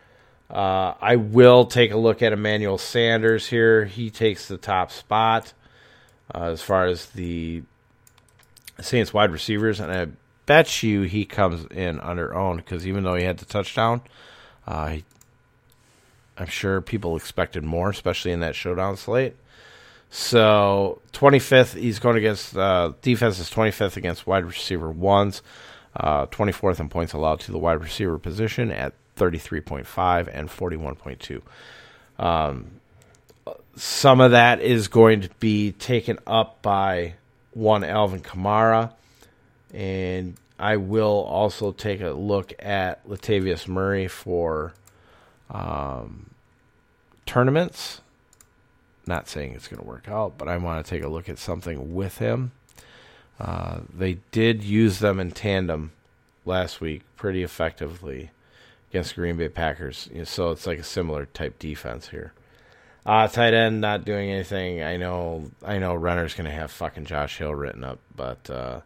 [0.50, 3.84] Uh, I will take a look at Emmanuel Sanders here.
[3.84, 5.52] He takes the top spot
[6.34, 7.62] uh, as far as the
[8.80, 10.08] Saints wide receivers, and I
[10.46, 14.02] bet you he comes in under own because even though he had the touchdown,
[14.66, 14.96] uh,
[16.36, 19.36] I'm sure people expected more, especially in that showdown slate.
[20.10, 25.42] So 25th, he's going against uh, defense is 25th against wide receiver ones,
[25.96, 31.42] uh, 24th in points allowed to the wide receiver position at 33.5 and 41.2.
[32.22, 32.72] Um,
[33.76, 37.14] some of that is going to be taken up by
[37.52, 38.92] one Alvin Kamara,
[39.72, 44.74] and I will also take a look at Latavius Murray for
[45.50, 46.30] um,
[47.26, 48.00] tournaments.
[49.06, 51.38] Not saying it's going to work out, but I want to take a look at
[51.38, 52.52] something with him.
[53.40, 55.92] Uh, they did use them in tandem
[56.44, 58.30] last week pretty effectively
[58.90, 60.08] against Green Bay Packers.
[60.24, 62.34] So it's like a similar type defense here.
[63.04, 64.82] Uh, tight end not doing anything.
[64.82, 65.50] I know.
[65.64, 65.94] I know.
[65.94, 68.82] Renner's gonna have fucking Josh Hill written up, but uh,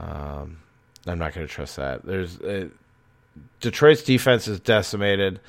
[0.00, 0.58] um,
[1.06, 2.04] I'm not gonna trust that.
[2.04, 2.68] There's uh,
[3.60, 5.40] Detroit's defense is decimated.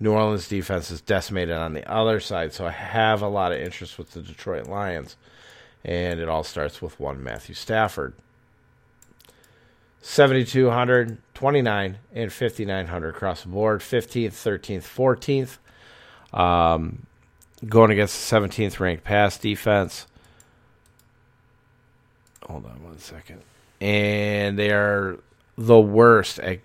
[0.00, 2.52] New Orleans defense is decimated on the other side.
[2.52, 5.16] So I have a lot of interest with the Detroit Lions,
[5.84, 8.14] and it all starts with one Matthew Stafford.
[10.00, 13.80] 7,200, 29, and 5,900 across the board.
[13.80, 15.58] 15th, 13th,
[16.32, 16.38] 14th.
[16.38, 17.06] Um,
[17.66, 20.06] going against the 17th ranked pass defense.
[22.46, 23.42] Hold on one second.
[23.80, 25.18] And they are
[25.56, 26.60] the worst at,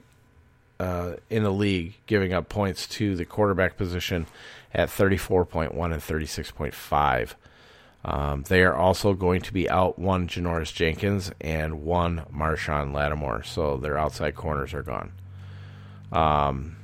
[0.79, 4.25] uh, in the league, giving up points to the quarterback position
[4.73, 7.33] at 34.1 and 36.5.
[8.05, 13.43] Um, they are also going to be out one Janoris Jenkins and one Marshon Lattimore,
[13.43, 15.13] so their outside corners are gone.
[16.11, 16.75] Um,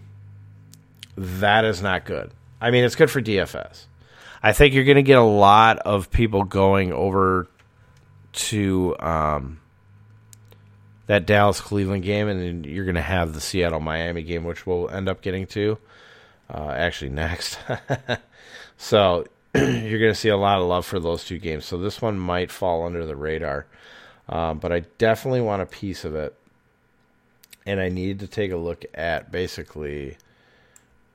[1.18, 2.32] that is not good.
[2.62, 3.86] I mean, it's good for DFS.
[4.42, 7.48] I think you're going to get a lot of people going over
[8.32, 9.60] to um,
[11.10, 14.68] that Dallas Cleveland game, and then you're going to have the Seattle Miami game, which
[14.68, 15.80] we'll end up getting to
[16.54, 17.58] uh, actually next.
[18.78, 21.66] so you're going to see a lot of love for those two games.
[21.66, 23.66] So this one might fall under the radar,
[24.30, 26.36] um, but I definitely want a piece of it,
[27.66, 30.16] and I need to take a look at basically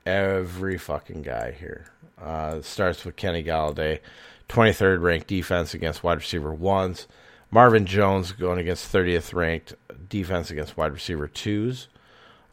[0.05, 1.87] every fucking guy here.
[2.21, 4.01] Uh, starts with Kenny Golladay,
[4.49, 7.07] 23rd ranked defense against wide receiver ones.
[7.55, 9.75] Marvin Jones going against 30th ranked
[10.09, 11.87] defense against wide receiver twos.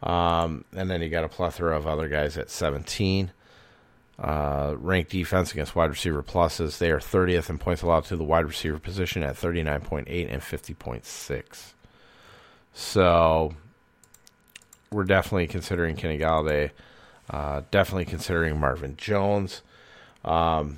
[0.04, 3.32] Um, and then you got a plethora of other guys at 17.
[4.20, 6.78] Uh, ranked defense against wide receiver pluses.
[6.78, 11.74] They are 30th in points allowed to the wide receiver position at 39.8 and 50.6.
[12.72, 13.56] So
[14.92, 16.70] we're definitely considering Kenny Golladay
[17.28, 19.64] uh, definitely considering Marvin Jones.
[20.24, 20.78] Um,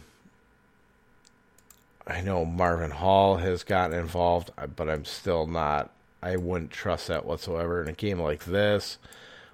[2.05, 5.91] I know Marvin Hall has gotten involved, but I'm still not.
[6.21, 8.97] I wouldn't trust that whatsoever in a game like this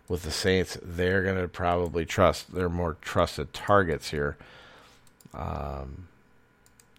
[0.08, 0.78] with the Saints.
[0.82, 2.54] They're going to probably trust.
[2.54, 4.38] They're more trusted targets here,
[5.34, 6.08] um,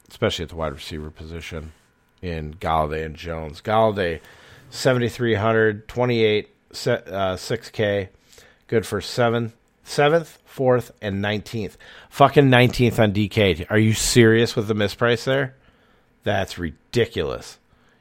[0.09, 1.73] especially at the wide receiver position
[2.23, 3.61] in Golladay and Jones.
[3.61, 4.21] Golladay,
[4.71, 8.09] 7,300, 28, uh, 6K,
[8.69, 9.53] good for seven
[9.91, 11.77] seventh, fourth, and nineteenth.
[12.09, 13.67] Fucking nineteenth on DK.
[13.71, 15.57] Are you serious with the misprice there?
[16.23, 17.59] That's ridiculous.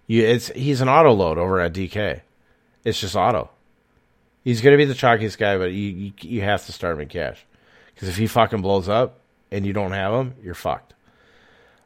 [0.07, 2.21] You, it's he's an auto load over at DK.
[2.83, 3.49] It's just auto.
[4.43, 7.09] He's gonna be the chalkiest guy, but you you, you have to start him in
[7.09, 7.45] cash
[7.93, 9.19] because if he fucking blows up
[9.51, 10.93] and you don't have him, you're fucked.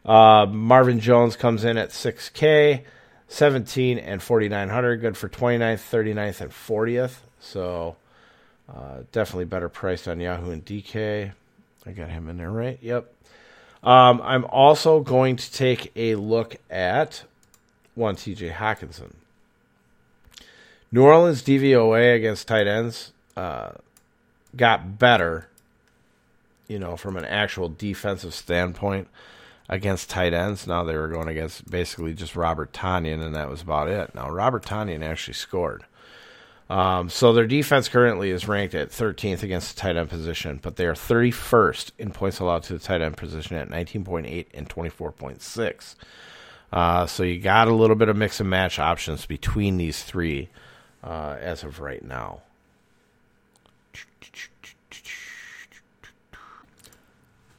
[0.06, 2.84] Uh, Marvin Jones comes in at 6K,
[3.30, 7.16] 17 and 4,900, good for 29th, 39th, and 40th.
[7.40, 7.96] So
[8.68, 11.32] Uh, definitely better priced on Yahoo and DK.
[11.86, 12.80] I got him in there, right?
[12.82, 13.12] Yep.
[13.84, 17.24] Um, I'm also going to take a look at
[17.96, 19.14] one TJ Hockenson.
[20.92, 23.72] New Orleans DVOA against tight ends uh,
[24.56, 25.50] got better,
[26.68, 29.08] you know, from an actual defensive standpoint
[29.68, 30.68] against tight ends.
[30.68, 34.14] Now they were going against basically just Robert Tonyan, and that was about it.
[34.16, 35.84] Now Robert Tonyan actually scored.
[36.70, 40.76] Um, so their defense currently is ranked at 13th against the tight end position, but
[40.76, 45.96] they are 31st in points allowed to the tight end position at 19.8 and 24.6.
[46.72, 50.50] Uh, so you got a little bit of mix and match options between these three
[51.04, 52.42] uh, as of right now.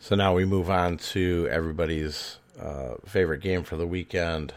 [0.01, 4.53] So now we move on to everybody's uh, favorite game for the weekend,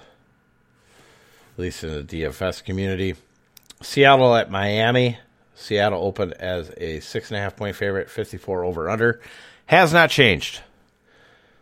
[1.54, 3.16] at least in the DFS community.
[3.82, 5.18] Seattle at Miami.
[5.56, 9.20] Seattle opened as a six and a half point favorite, 54 over under.
[9.68, 10.62] Has not changed.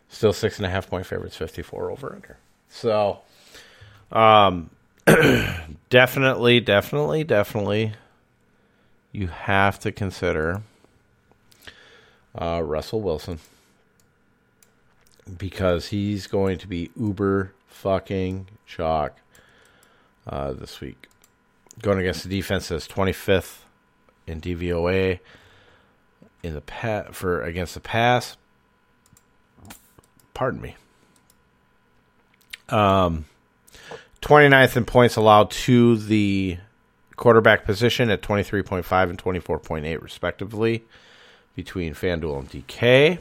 [0.09, 2.37] Still six and a half point favorites, 54 over under.
[2.69, 3.19] So,
[4.11, 4.69] um,
[5.89, 7.93] definitely, definitely, definitely,
[9.11, 10.61] you have to consider
[12.39, 13.39] uh, Russell Wilson
[15.37, 19.17] because he's going to be uber fucking chalk
[20.27, 21.07] uh, this week
[21.81, 23.59] going against the defense that's 25th
[24.27, 25.19] in DVOA
[26.43, 28.37] in the pa- for against the pass.
[30.33, 30.75] Pardon me.
[32.69, 33.25] Um,
[34.21, 36.57] 29th in points allowed to the
[37.15, 40.83] quarterback position at 23.5 and 24.8 respectively
[41.55, 43.19] between FanDuel and DK.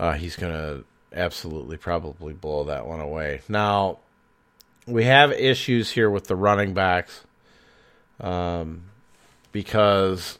[0.00, 3.42] Uh, he's going to absolutely probably blow that one away.
[3.48, 3.98] Now,
[4.88, 7.24] we have issues here with the running backs
[8.20, 8.84] um,
[9.52, 10.38] because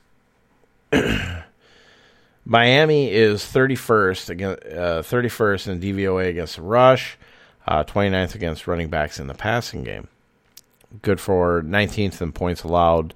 [2.44, 7.18] Miami is 31st against uh, 31st in DVOA against the rush,
[7.66, 10.08] uh, 29th against running backs in the passing game.
[11.02, 13.12] Good for 19th in points allowed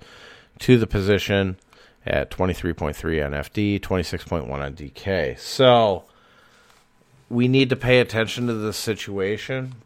[0.59, 1.57] to the position
[2.05, 5.39] at 23.3 on FD, 26.1 on DK.
[5.39, 6.05] So
[7.31, 9.77] we need to pay attention to this situation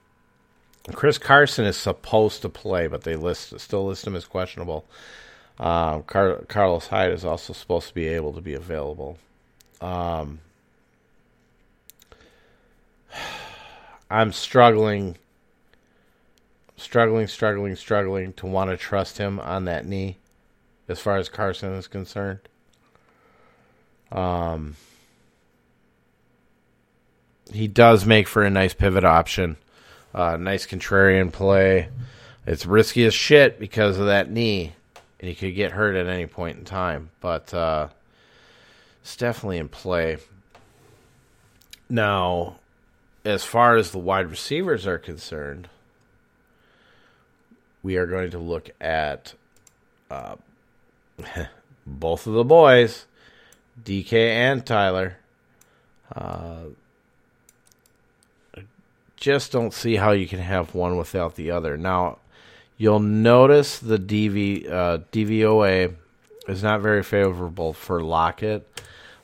[0.93, 4.87] Chris Carson is supposed to play, but they list still list him as questionable.
[5.59, 9.19] Um, Car- Carlos Hyde is also supposed to be able to be available.
[9.81, 10.41] Um,
[14.11, 15.17] I'm struggling,
[16.77, 20.19] struggling, struggling, struggling to want to trust him on that knee,
[20.89, 22.41] as far as Carson is concerned.
[24.13, 24.77] Um,
[27.53, 29.57] he does make for a nice pivot option.
[30.17, 31.91] Uh, nice contrarian play.
[32.47, 34.73] It's risky as shit because of that knee,
[35.21, 37.11] and he could get hurt at any point in time.
[37.21, 37.89] But uh,
[39.03, 40.17] it's definitely in play.
[41.91, 42.57] Now,
[43.27, 45.69] as far as the wide receivers are concerned,
[47.83, 49.35] we are going to look at
[50.11, 50.37] uh,
[51.87, 53.05] both of the boys,
[53.85, 55.19] DK and Tyler.
[56.15, 56.71] Uh,
[59.27, 61.77] just don't see how you can have one without the other.
[61.77, 62.19] Now,
[62.77, 65.97] you'll notice the DV uh, DVOA
[66.47, 68.65] is not very favorable for Lockett,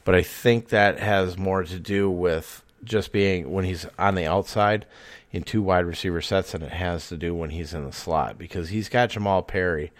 [0.02, 4.26] but I think that has more to do with just being when he's on the
[4.26, 4.86] outside
[5.30, 8.36] in two wide receiver sets than it has to do when he's in the slot
[8.36, 9.92] because he's got Jamal Perry.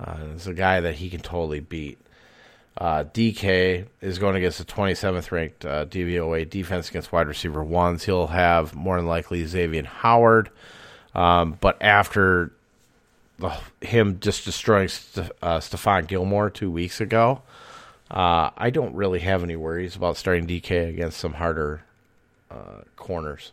[0.00, 1.98] Uh, it's a guy that he can totally beat.
[2.76, 8.04] Uh, DK is going against the 27th ranked uh, DVOA defense against wide receiver ones.
[8.04, 10.50] He'll have more than likely Xavier Howard,
[11.14, 12.50] um, but after
[13.38, 17.42] the, him just destroying St- uh, Stephon Gilmore two weeks ago,
[18.10, 21.84] uh, I don't really have any worries about starting DK against some harder
[22.50, 23.52] uh, corners.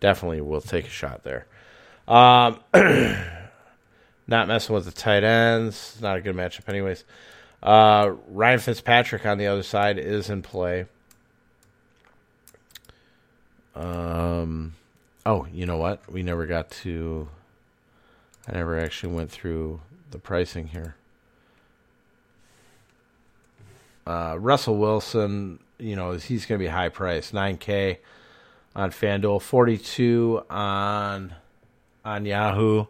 [0.00, 1.46] Definitely will take a shot there.
[2.06, 2.60] Um,
[4.26, 5.98] not messing with the tight ends.
[6.00, 7.04] Not a good matchup, anyways.
[7.62, 10.86] Uh, Ryan Fitzpatrick on the other side is in play.
[13.74, 14.74] Um,
[15.26, 16.10] oh, you know what?
[16.10, 17.28] We never got to.
[18.48, 19.80] I never actually went through
[20.10, 20.96] the pricing here.
[24.06, 28.00] Uh, Russell Wilson, you know, he's going to be high price, nine K
[28.74, 31.34] on FanDuel, forty two on
[32.04, 32.86] on Yahoo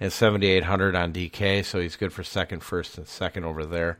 [0.00, 3.98] and 7,800 on DK, so he's good for second, first, and second over there.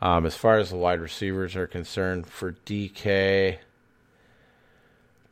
[0.00, 3.58] Um, as far as the wide receivers are concerned, for DK,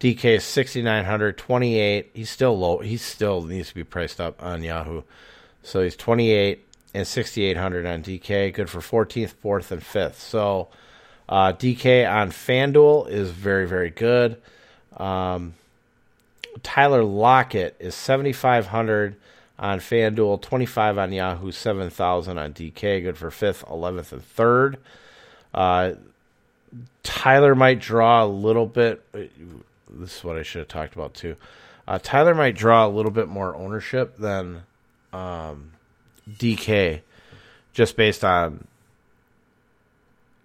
[0.00, 2.10] DK is 6,900, 28.
[2.12, 2.78] He's still low.
[2.78, 5.02] He still needs to be priced up on Yahoo.
[5.62, 8.52] So he's 28 and 6,800 on DK.
[8.52, 10.14] Good for 14th, 4th, and 5th.
[10.14, 10.68] So
[11.28, 14.40] uh, DK on FanDuel is very, very good.
[14.96, 15.54] Um,
[16.62, 19.16] Tyler Lockett is 7,500
[19.58, 23.02] on FanDuel, 25 on Yahoo, 7,000 on DK.
[23.02, 24.76] Good for 5th, 11th, and 3rd.
[25.52, 25.92] Uh,
[27.02, 29.04] Tyler might draw a little bit.
[29.12, 31.36] This is what I should have talked about too.
[31.86, 34.62] Uh, Tyler might draw a little bit more ownership than
[35.12, 35.72] um,
[36.28, 37.02] DK,
[37.72, 38.66] just based on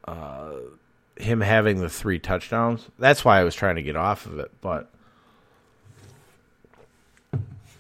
[0.06, 0.52] uh,
[1.16, 2.88] him having the three touchdowns.
[3.00, 4.90] That's why I was trying to get off of it, but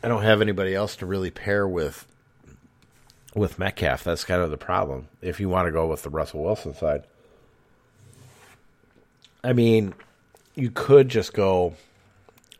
[0.01, 2.07] I don't have anybody else to really pair with
[3.35, 4.03] with Metcalf.
[4.03, 5.07] That's kind of the problem.
[5.21, 7.03] If you want to go with the Russell Wilson side,
[9.43, 9.93] I mean,
[10.55, 11.75] you could just go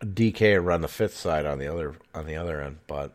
[0.02, 3.12] DK and run the fifth side on the other on the other end, but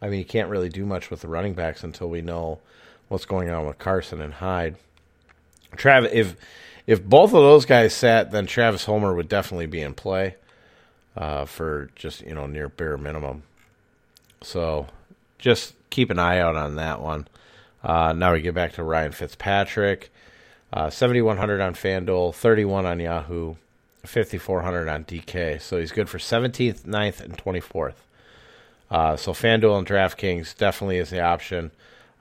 [0.00, 2.60] I mean, you can't really do much with the running backs until we know
[3.08, 4.76] what's going on with Carson and Hyde.
[5.76, 6.36] Travis, if
[6.86, 10.36] if both of those guys sat, then Travis Homer would definitely be in play
[11.16, 13.42] uh, for just you know near bare minimum.
[14.42, 14.86] So
[15.38, 17.28] just keep an eye out on that one.
[17.82, 20.10] Uh, now we get back to Ryan Fitzpatrick.
[20.72, 23.54] Uh, 7,100 on FanDuel, 31 on Yahoo,
[24.04, 25.60] 5,400 on DK.
[25.60, 27.94] So he's good for 17th, 9th, and 24th.
[28.90, 31.70] Uh, so FanDuel and DraftKings definitely is the option.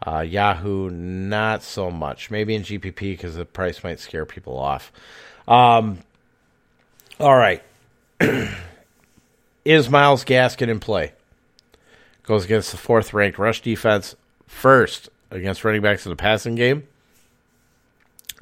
[0.06, 2.30] Uh, Yahoo, not so much.
[2.30, 4.92] Maybe in GPP because the price might scare people off.
[5.48, 6.00] Um,
[7.20, 7.64] all right.
[9.66, 11.14] is Myles Gaskin in play?
[12.24, 14.16] Goes against the fourth ranked rush defense
[14.48, 16.88] first against running backs in the passing game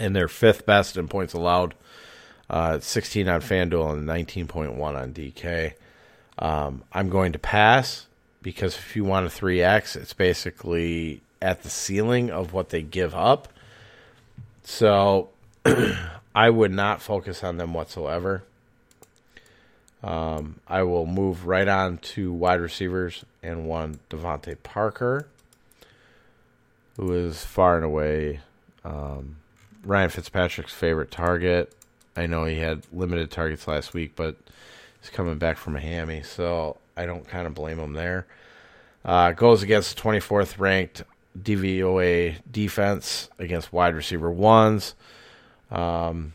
[0.02, 1.76] and they're fifth best in points allowed.
[2.50, 5.74] Uh, 16 on FanDuel and 19.1 on DK.
[6.38, 8.08] Um, I'm going to pass
[8.42, 13.16] because if you want a 3X, it's basically at the ceiling of what they give
[13.16, 13.48] up.
[14.64, 15.30] So
[16.36, 18.44] I would not focus on them whatsoever.
[20.04, 25.28] Um, I will move right on to wide receivers and one DeVante Parker,
[26.98, 28.40] who is far and away
[28.84, 29.38] um,
[29.84, 31.74] Ryan Fitzpatrick's favorite target.
[32.16, 34.36] I know he had limited targets last week, but
[35.00, 38.26] he's coming back from a hammy, so I don't kind of blame him there.
[39.04, 41.04] Uh, goes against 24th ranked
[41.40, 44.96] DVOA defense against wide receiver ones.
[45.72, 46.34] Um,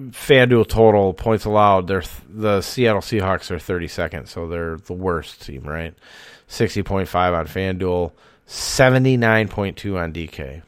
[0.00, 1.88] FanDuel total points allowed.
[1.88, 5.94] They're th- the Seattle Seahawks are 32nd, so they're the worst team, right?
[6.48, 8.12] 60.5 on FanDuel,
[8.48, 10.62] 79.2 on DK.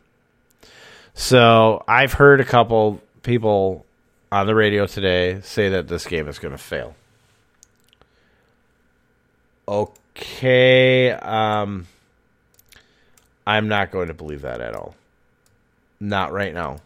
[1.14, 3.84] So I've heard a couple people
[4.30, 6.94] on the radio today say that this game is going to fail.
[9.66, 11.86] Okay, um,
[13.46, 14.94] I'm not going to believe that at all.
[16.00, 16.78] Not right now.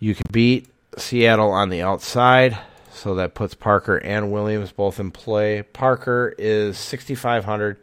[0.00, 2.58] You can beat Seattle on the outside,
[2.90, 5.62] so that puts Parker and Williams both in play.
[5.62, 7.76] Parker is 6,500.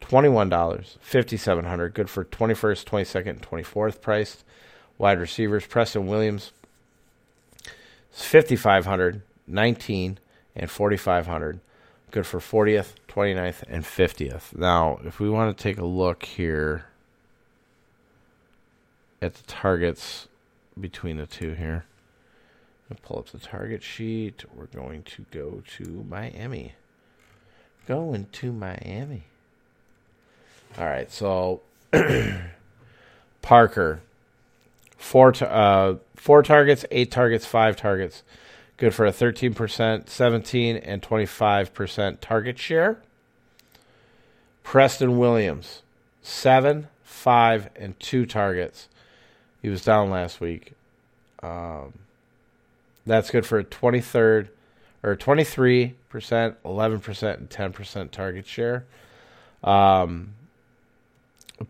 [0.00, 1.94] Twenty-one dollars, fifty-seven hundred.
[1.94, 4.42] Good for twenty-first, twenty-second, twenty-fourth priced.
[4.98, 6.50] Wide receivers: Preston Williams,
[8.10, 10.18] fifty-five hundred, nineteen,
[10.56, 11.60] and forty-five hundred.
[12.10, 14.54] Good for 40th, 29th, and 50th.
[14.54, 16.84] Now, if we want to take a look here
[19.22, 20.28] at the targets
[20.80, 21.84] between the two here,
[23.02, 24.44] pull up the target sheet.
[24.54, 26.74] We're going to go to Miami.
[27.86, 29.24] Going to Miami.
[30.78, 31.60] All right, so
[33.42, 34.00] Parker,
[34.96, 38.22] four uh, four targets, eight targets, five targets,
[38.76, 42.98] good for a thirteen percent, seventeen, and twenty five percent target share.
[44.62, 45.82] Preston Williams,
[46.22, 48.88] seven, five, and two targets.
[49.62, 50.72] He was down last week.
[51.42, 51.94] Um,
[53.06, 54.50] that's good for a twenty third
[55.02, 58.84] or twenty three percent, eleven percent, and ten percent target share.
[59.62, 60.34] Um,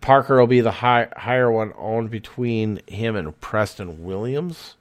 [0.01, 4.77] Parker will be the high, higher one owned between him and Preston Williams.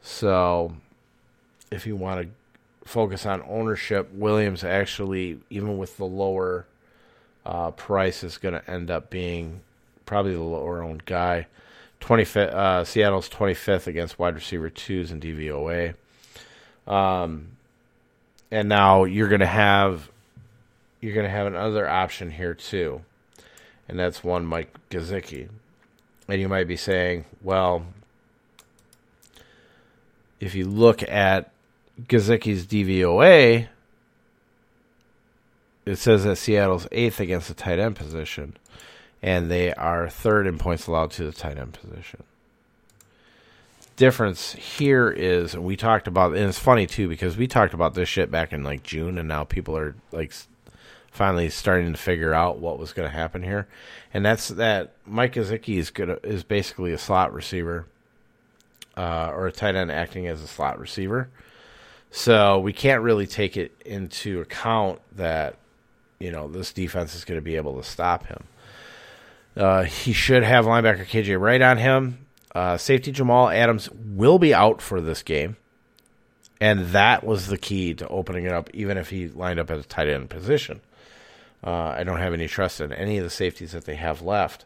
[0.00, 0.76] So,
[1.70, 6.66] if you want to focus on ownership, Williams actually, even with the lower
[7.44, 9.62] uh, price, is going to end up being
[10.06, 11.46] probably the lower owned guy.
[12.04, 15.94] 25th, uh, Seattle's 25th against wide receiver twos and DVOA.
[16.86, 17.48] Um,
[18.50, 20.10] and now you're going to have
[21.00, 23.02] you're going to have another option here too
[23.88, 25.48] and that's one Mike Gesicki.
[26.28, 27.84] And you might be saying, well,
[30.40, 31.50] if you look at
[32.02, 33.68] Gesicki's DVOA,
[35.84, 38.56] it says that Seattle's eighth against the tight end position,
[39.24, 42.22] and they are third in points allowed to the tight end position.
[43.96, 48.06] Difference here is, we talked about, and it's funny too because we talked about this
[48.06, 50.34] shit back in like June, and now people are like
[51.10, 53.66] finally starting to figure out what was going to happen here,
[54.12, 57.86] and that's that Mike Gesicki is good is basically a slot receiver,
[58.94, 61.30] uh, or a tight end acting as a slot receiver.
[62.10, 65.56] So we can't really take it into account that
[66.18, 68.44] you know this defense is going to be able to stop him.
[69.56, 72.18] Uh, he should have linebacker KJ Wright on him.
[72.54, 75.56] Uh, safety Jamal Adams will be out for this game,
[76.60, 78.70] and that was the key to opening it up.
[78.72, 80.80] Even if he lined up at a tight end position,
[81.64, 84.64] uh, I don't have any trust in any of the safeties that they have left.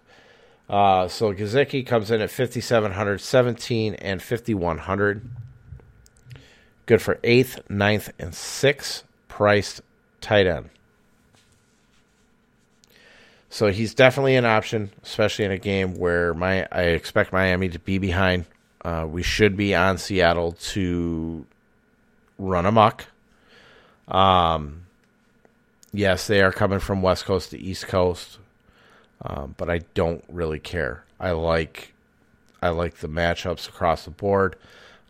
[0.68, 5.30] Uh, so Gesicki comes in at 5,700, 17, and 5,100.
[6.84, 9.80] Good for eighth, ninth, and sixth priced
[10.20, 10.70] tight end.
[13.51, 17.79] So he's definitely an option, especially in a game where my I expect Miami to
[17.79, 18.45] be behind.
[18.85, 21.45] Uh, we should be on Seattle to
[22.39, 23.07] run amok.
[24.07, 24.83] Um,
[25.93, 28.39] yes, they are coming from West Coast to East Coast,
[29.23, 31.05] um, but I don't really care.
[31.19, 31.93] I like
[32.63, 34.57] I like the matchups across the board.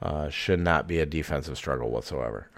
[0.01, 2.49] Uh, should not be a defensive struggle whatsoever.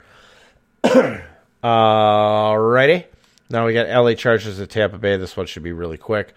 [1.65, 3.05] Alrighty.
[3.51, 5.17] Now we got LA Chargers at Tampa Bay.
[5.17, 6.35] This one should be really quick.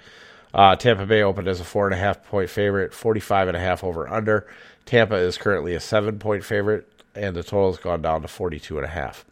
[0.53, 3.59] Uh, Tampa Bay opened as a four and a half point favorite, 45 and a
[3.59, 4.47] half over under.
[4.85, 8.77] Tampa is currently a seven point favorite, and the total has gone down to 42
[8.77, 9.25] and a half.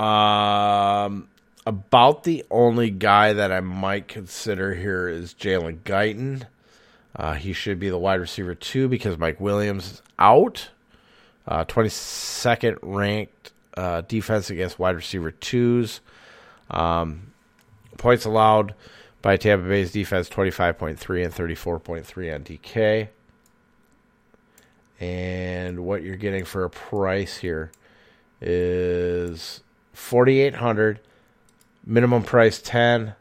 [0.00, 1.28] Um,
[1.66, 6.46] about the only guy that I might consider here is Jalen Guyton.
[7.16, 10.70] Uh, he should be the wide receiver two because Mike Williams is out.
[11.46, 16.00] Uh, 22nd ranked uh, defense against wide receiver twos.
[16.70, 17.32] Um,
[17.96, 18.74] points allowed
[19.22, 23.08] by Tampa Bay's defense 25.3 and 34.3 on DK.
[25.00, 27.72] And what you're getting for a price here
[28.40, 29.62] is
[29.92, 31.00] 4800
[31.86, 33.14] minimum price 10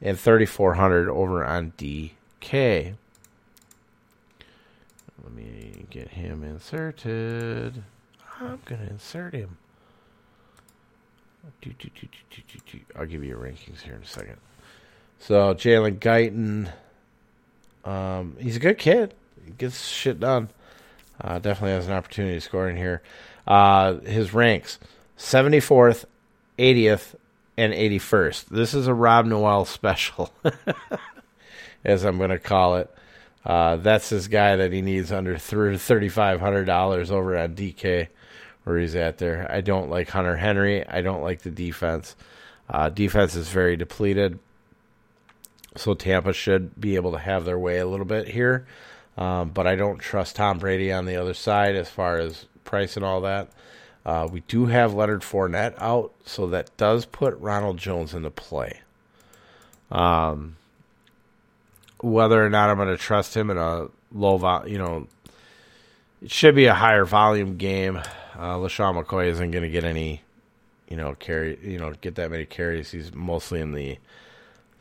[0.00, 2.94] and 3400 over on DK.
[5.22, 7.82] Let me get him inserted.
[8.40, 9.56] I'm going to insert him.
[12.94, 14.36] I'll give you your rankings here in a second.
[15.18, 16.70] So Jalen Guyton,
[17.88, 19.14] um, he's a good kid.
[19.44, 20.50] He gets shit done.
[21.20, 23.02] Uh, definitely has an opportunity to score in here.
[23.46, 24.78] Uh, his ranks
[25.16, 26.04] 74th,
[26.58, 27.14] 80th,
[27.56, 28.46] and 81st.
[28.46, 30.30] This is a Rob Noel special,
[31.84, 32.90] as I'm going to call it.
[33.44, 38.08] Uh, that's this guy that he needs under $3,500 over on DK
[38.66, 39.46] where he's at there.
[39.48, 40.84] I don't like Hunter Henry.
[40.88, 42.16] I don't like the defense.
[42.68, 44.40] Uh, defense is very depleted.
[45.76, 48.66] So Tampa should be able to have their way a little bit here.
[49.16, 52.96] Um, but I don't trust Tom Brady on the other side as far as price
[52.96, 53.50] and all that.
[54.04, 58.80] Uh, we do have Leonard Fournette out, so that does put Ronald Jones into play.
[59.92, 60.56] Um,
[62.00, 65.06] whether or not I'm going to trust him in a low vol, you know,
[66.20, 68.02] it should be a higher volume game.
[68.38, 70.22] Uh, LeSean McCoy isn't going to get any,
[70.88, 72.90] you know, carry, you know, get that many carries.
[72.90, 73.98] He's mostly in the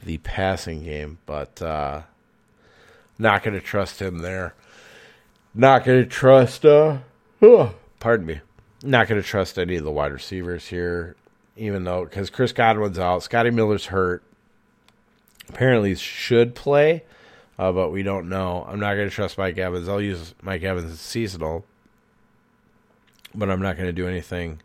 [0.03, 2.01] the passing game, but uh,
[3.18, 4.53] not going to trust him there.
[5.53, 6.66] Not going to trust.
[6.66, 6.99] Uh,
[7.41, 8.41] oh, pardon me.
[8.84, 11.16] Not going to trust any of the wide receivers here,
[11.56, 14.22] even though because Chris Godwin's out, Scotty Miller's hurt.
[15.47, 17.03] Apparently, should play,
[17.58, 18.66] uh, but we don't know.
[18.68, 19.88] I'm not going to trust Mike Evans.
[19.88, 21.64] I'll use Mike Evans as seasonal
[23.38, 24.62] but I'm not going to do anything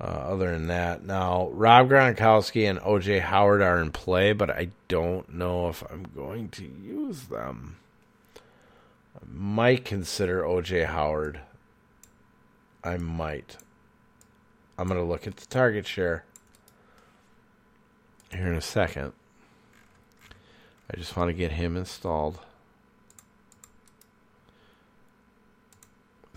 [0.00, 1.04] uh, other than that.
[1.04, 6.04] Now, Rob Gronkowski and OJ Howard are in play, but I don't know if I'm
[6.14, 7.76] going to use them.
[9.14, 11.40] I might consider OJ Howard.
[12.82, 13.56] I might.
[14.78, 16.24] I'm going to look at the target share
[18.32, 19.12] here in a second.
[20.90, 22.38] I just want to get him installed.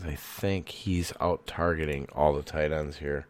[0.06, 3.26] I think he's out targeting all the tight ends here,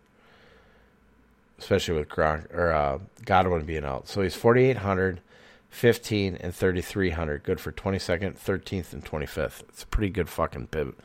[1.60, 4.08] especially with Gronk or uh, Godwin being out.
[4.08, 5.22] So he's 4,800,
[5.70, 7.44] 15, and 3,300.
[7.44, 9.62] Good for 22nd, 13th, and 25th.
[9.70, 10.96] It's a pretty good fucking pivot,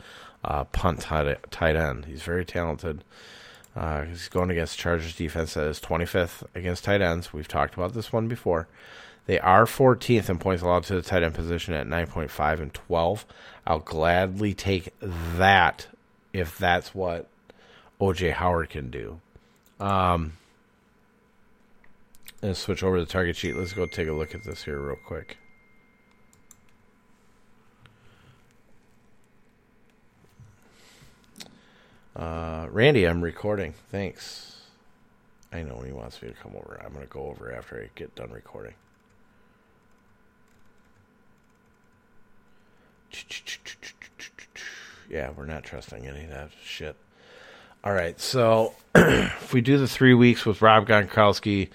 [0.45, 2.07] uh, punt tight, tight end.
[2.07, 3.05] He's very talented.
[3.77, 7.33] Uh, he's going against Chargers defense that is 25th against tight ends.
[7.33, 8.67] We've talked about this one before.
[9.27, 13.27] They are 14th in points allowed to the tight end position at 9.5 and 12.
[13.69, 15.89] I'll gladly take that
[16.33, 17.29] if that's what
[18.01, 19.21] OJ Howard can do.
[19.79, 20.33] Um,
[22.41, 23.57] let's switch over to the target sheet.
[23.57, 25.37] Let's go take a look at this here real quick.
[32.17, 33.75] Uh, Randy, I'm recording.
[33.91, 34.63] Thanks.
[35.53, 36.81] I know he wants me to come over.
[36.83, 38.75] I'm going to go over after I get done recording.
[45.09, 46.97] Yeah, we're not trusting any of that shit.
[47.83, 51.71] All right, so if we do the three weeks with Rob Gronkowski,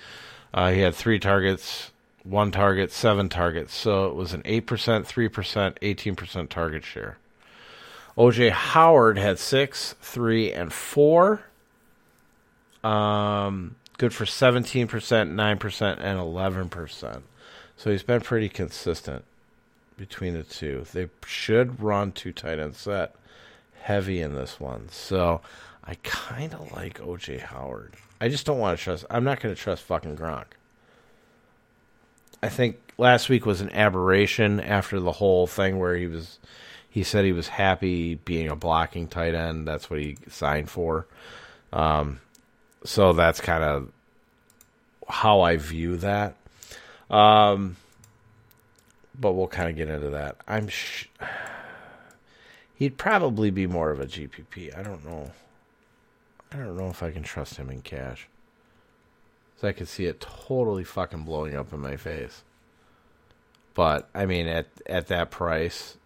[0.53, 1.91] uh, he had three targets,
[2.23, 3.73] one target, seven targets.
[3.73, 7.17] So it was an 8%, 3%, 18% target share.
[8.17, 11.41] OJ Howard had six, three, and four.
[12.83, 17.21] Um, good for 17%, 9%, and 11%.
[17.75, 19.25] So he's been pretty consistent
[20.07, 20.85] between the two.
[20.91, 23.15] They should run two tight end set
[23.83, 24.89] heavy in this one.
[24.89, 25.39] So
[25.85, 27.93] I kind of like OJ Howard.
[28.19, 29.05] I just don't want to trust.
[29.09, 30.45] I'm not going to trust fucking Gronk.
[32.41, 36.39] I think last week was an aberration after the whole thing where he was.
[36.89, 39.67] He said he was happy being a blocking tight end.
[39.67, 41.07] That's what he signed for.
[41.71, 42.19] Um,
[42.83, 43.89] so that's kind of
[45.07, 46.35] how I view that.
[47.09, 47.77] Um,
[49.19, 50.37] but we'll kind of get into that.
[50.47, 50.67] I'm.
[50.67, 51.07] Sh-
[52.75, 54.77] he'd probably be more of a GPP.
[54.77, 55.31] I don't know.
[56.51, 58.27] I don't know if I can trust him in cash.
[59.59, 62.43] So I could see it totally fucking blowing up in my face.
[63.73, 65.97] But I mean, at at that price,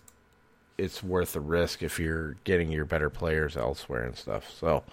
[0.77, 4.53] it's worth the risk if you're getting your better players elsewhere and stuff.
[4.59, 4.83] So,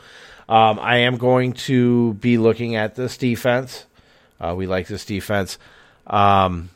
[0.49, 3.87] um, I am going to be looking at this defense.
[4.41, 5.59] Uh, we like this defense.
[6.07, 6.71] Um,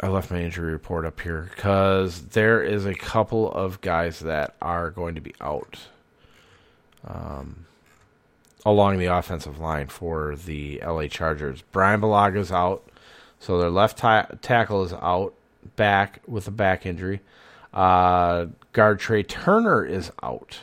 [0.00, 4.54] I left my injury report up here because there is a couple of guys that
[4.60, 5.78] are going to be out.
[7.06, 7.66] Um,
[8.66, 11.62] along the offensive line for the LA Chargers.
[11.70, 12.82] Brian Bryan Bulaga's out,
[13.38, 15.32] so their left t- tackle is out,
[15.76, 17.20] back with a back injury.
[17.72, 20.58] Uh, guard Trai Turner is out.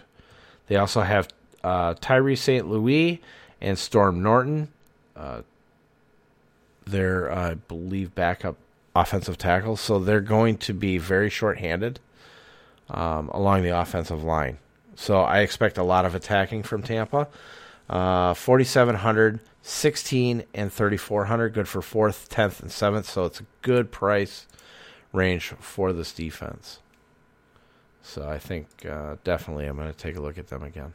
[0.67, 1.29] They also have
[1.63, 2.69] uh, Tyree St.
[2.69, 3.21] Louis
[3.61, 4.67] and Storm Norton.
[5.15, 5.41] Uh,
[6.85, 8.57] they're, uh, I believe, backup
[8.95, 11.99] offensive tackles, so they're going to be very short-handed
[12.89, 14.57] um, along the offensive line.
[14.95, 17.27] So I expect a lot of attacking from Tampa.
[17.89, 21.53] Uh, 4,700, 16, and 3,400.
[21.53, 23.05] Good for 4th, 10th, and 7th.
[23.05, 24.47] So it's a good price
[25.11, 26.79] range for this defense.
[28.01, 30.93] So I think uh, definitely I'm going to take a look at them again.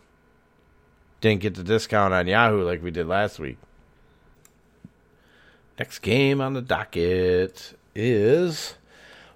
[1.20, 3.56] Didn't get the discount on Yahoo like we did last week.
[5.78, 8.74] Next game on the docket is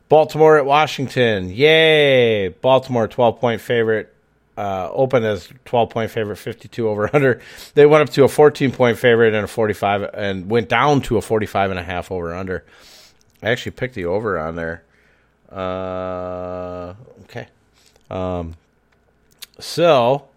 [0.08, 1.50] Baltimore at Washington.
[1.50, 2.48] Yay!
[2.48, 4.14] Baltimore 12 point favorite
[4.56, 7.40] uh, opened as 12 point favorite, 52 over under.
[7.74, 11.16] They went up to a 14 point favorite and a 45 and went down to
[11.16, 12.64] a 45 and a half over under.
[13.42, 14.84] I actually picked the over on there.
[15.50, 16.94] Uh,
[17.24, 17.48] okay.
[18.10, 18.54] Um,
[19.58, 20.28] so,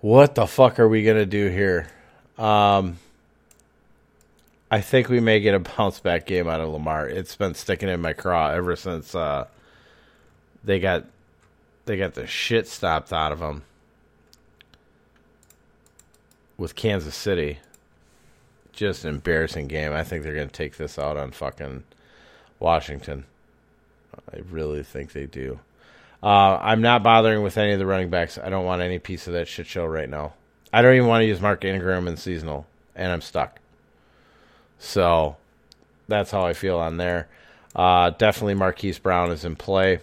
[0.00, 1.88] what the fuck are we going to do here?
[2.38, 2.98] Um,
[4.72, 7.06] I think we may get a bounce back game out of Lamar.
[7.06, 9.46] It's been sticking in my craw ever since uh,
[10.64, 11.04] they got
[11.84, 13.64] they got the shit stopped out of them
[16.56, 17.58] with Kansas City.
[18.72, 19.92] Just an embarrassing game.
[19.92, 21.84] I think they're going to take this out on fucking
[22.58, 23.26] Washington.
[24.32, 25.60] I really think they do.
[26.22, 28.38] Uh, I'm not bothering with any of the running backs.
[28.38, 30.32] I don't want any piece of that shit show right now.
[30.72, 32.66] I don't even want to use Mark Ingram in seasonal,
[32.96, 33.58] and I'm stuck.
[34.82, 35.36] So
[36.08, 37.28] that's how I feel on there.
[37.74, 40.00] Uh, definitely Marquise Brown is in play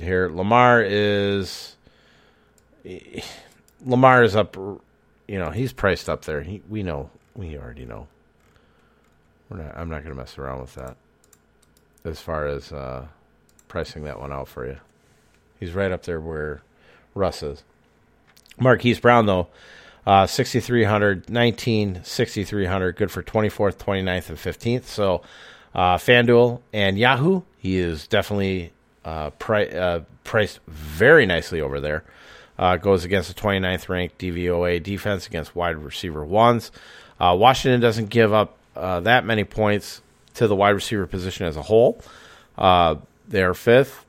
[0.00, 0.30] here.
[0.30, 1.76] Lamar is
[3.84, 4.56] Lamar is up.
[4.56, 6.40] You know he's priced up there.
[6.40, 7.10] He, we know.
[7.36, 8.08] We already know.
[9.50, 9.76] We're not.
[9.76, 10.96] I'm not going to mess around with that.
[12.02, 13.06] As far as uh,
[13.68, 14.78] pricing that one out for you,
[15.60, 16.62] he's right up there where
[17.14, 17.62] Russ is.
[18.58, 19.48] Marquise Brown though.
[20.06, 24.84] Uh, 6,300, 19, 6,300, good for 24th, 29th, and 15th.
[24.84, 25.22] So,
[25.74, 28.72] uh, FanDuel and Yahoo, he is definitely
[29.04, 32.04] uh, pri- uh, priced very nicely over there.
[32.58, 36.72] Uh, goes against the 29th ranked DVOA defense against wide receiver ones.
[37.20, 40.02] Washington doesn't give up that many points
[40.34, 42.02] to the wide receiver position as a whole.
[43.28, 44.04] They're fifth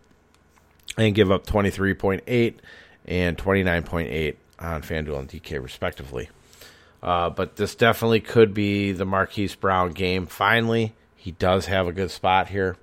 [0.97, 2.55] and give up 23.8
[3.05, 6.29] and 29.8 on FanDuel and DK, respectively.
[7.01, 10.25] but this definitely could be the Marquise Brown game.
[10.25, 12.77] Finally, he does have a good spot here.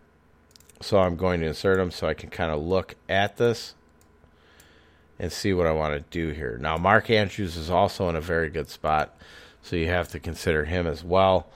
[0.81, 3.75] So I'm going to insert him so I can kind of look at this
[5.19, 6.59] and see what I want to do here.
[6.61, 9.17] Now, Mark Andrews is also in a very good spot,
[9.63, 11.49] so you have to consider him as well.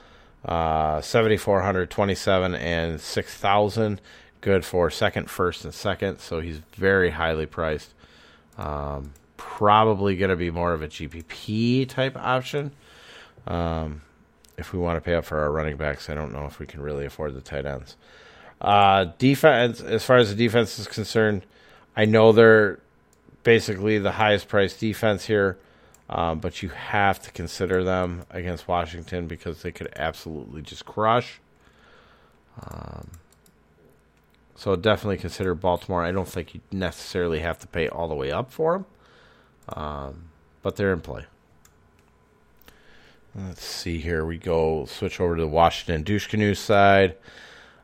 [0.43, 4.01] Uh, 7,400, 27, and 6,000.
[4.41, 7.93] Good for second, first, and second, so he's very highly priced.
[8.57, 12.71] Um, probably going to be more of a GPP type option.
[13.47, 14.01] Um,
[14.57, 16.65] if we want to pay up for our running backs, I don't know if we
[16.65, 17.95] can really afford the tight ends.
[18.59, 21.43] Uh, defense, as far as the defense is concerned,
[21.97, 22.79] I know they're
[23.43, 25.57] basically the highest priced defense here,
[26.09, 31.41] um, but you have to consider them against Washington because they could absolutely just crush.
[32.61, 33.09] Um,
[34.55, 36.03] so definitely consider Baltimore.
[36.03, 38.85] I don't think you necessarily have to pay all the way up for them,
[39.69, 40.29] um,
[40.61, 41.25] but they're in play.
[43.33, 44.25] Let's see here.
[44.25, 47.15] We go switch over to the Washington douche canoe side.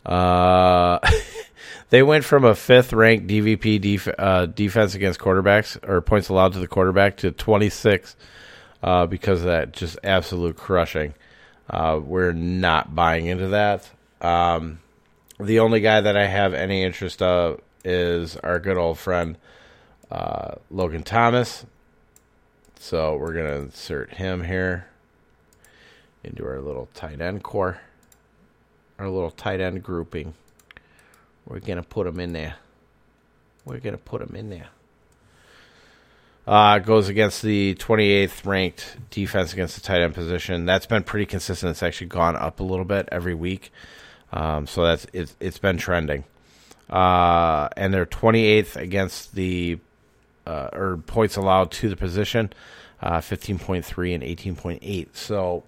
[0.05, 0.99] Uh,
[1.89, 6.53] they went from a fifth ranked DVP def- uh, defense against quarterbacks or points allowed
[6.53, 8.15] to the quarterback to 26
[8.83, 11.13] uh, because of that just absolute crushing.
[11.69, 13.89] Uh, we're not buying into that.
[14.21, 14.79] Um,
[15.39, 19.37] the only guy that I have any interest of is our good old friend
[20.11, 21.65] uh, Logan Thomas.
[22.79, 24.87] So we're going to insert him here
[26.23, 27.79] into our little tight end core
[28.99, 30.33] our little tight end grouping.
[31.45, 32.55] We're going to put him in there.
[33.65, 34.67] We're going to put him in there.
[36.45, 40.65] Uh, goes against the 28th ranked defense against the tight end position.
[40.65, 41.71] That's been pretty consistent.
[41.71, 43.71] It's actually gone up a little bit every week.
[44.31, 46.23] Um, so that's it's, it's been trending.
[46.89, 49.77] Uh, and they're 28th against the
[50.47, 52.51] uh, or points allowed to the position,
[53.01, 55.07] uh, 15.3 and 18.8.
[55.13, 55.63] So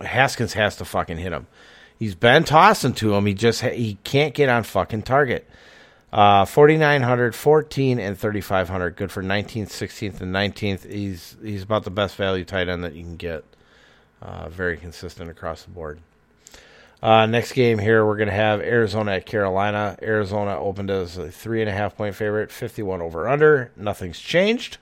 [0.00, 1.48] Haskins has to fucking hit him.
[1.98, 3.26] He's been tossing to him.
[3.26, 5.48] He just he can't get on fucking target.
[6.12, 8.96] Uh, 4,900, 14, and 3,500.
[8.96, 10.90] Good for 19th, 16th, and 19th.
[10.90, 13.44] He's he's about the best value tight end that you can get.
[14.22, 16.00] Uh, very consistent across the board.
[17.00, 19.96] Uh, next game here, we're going to have Arizona at Carolina.
[20.02, 23.70] Arizona opened as a three and a half point favorite, 51 over under.
[23.76, 24.78] Nothing's changed.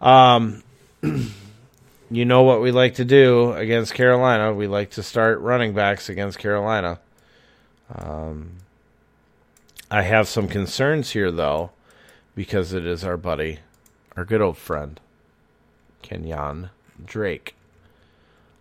[0.00, 0.64] Um,
[2.10, 4.52] you know what we like to do against Carolina.
[4.52, 6.98] We like to start running backs against Carolina.
[7.94, 8.54] Um,
[9.90, 11.70] I have some concerns here, though,
[12.34, 13.60] because it is our buddy,
[14.16, 14.98] our good old friend,
[16.02, 16.70] Kenyan
[17.04, 17.54] Drake.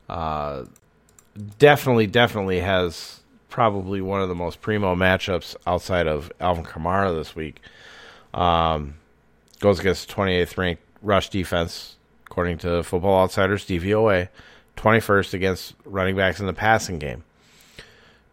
[0.07, 0.65] Uh,
[1.57, 3.19] definitely, definitely has
[3.49, 7.61] probably one of the most primo matchups outside of Alvin Kamara this week.
[8.33, 8.95] Um,
[9.59, 11.97] goes against 28th ranked rush defense
[12.31, 14.29] according to Football Outsiders DVOA,
[14.77, 17.25] 21st against running backs in the passing game.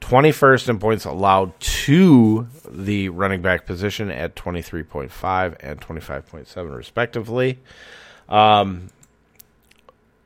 [0.01, 7.59] 21st in points allowed to the running back position at 23.5 and 25.7, respectively.
[8.29, 8.91] Um,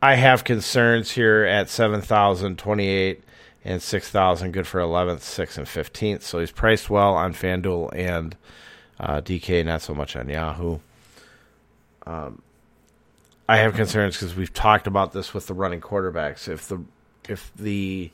[0.04, 3.22] I have concerns here at 7,028
[3.64, 6.22] and 6,000, good for 11th, 6th, and 15th.
[6.22, 8.36] So he's priced well on FanDuel and
[8.98, 10.80] uh, DK, not so much on Yahoo.
[12.04, 12.42] Um,
[13.48, 16.48] I have concerns because we've talked about this with the running quarterbacks.
[16.48, 16.82] If the
[17.28, 18.10] if the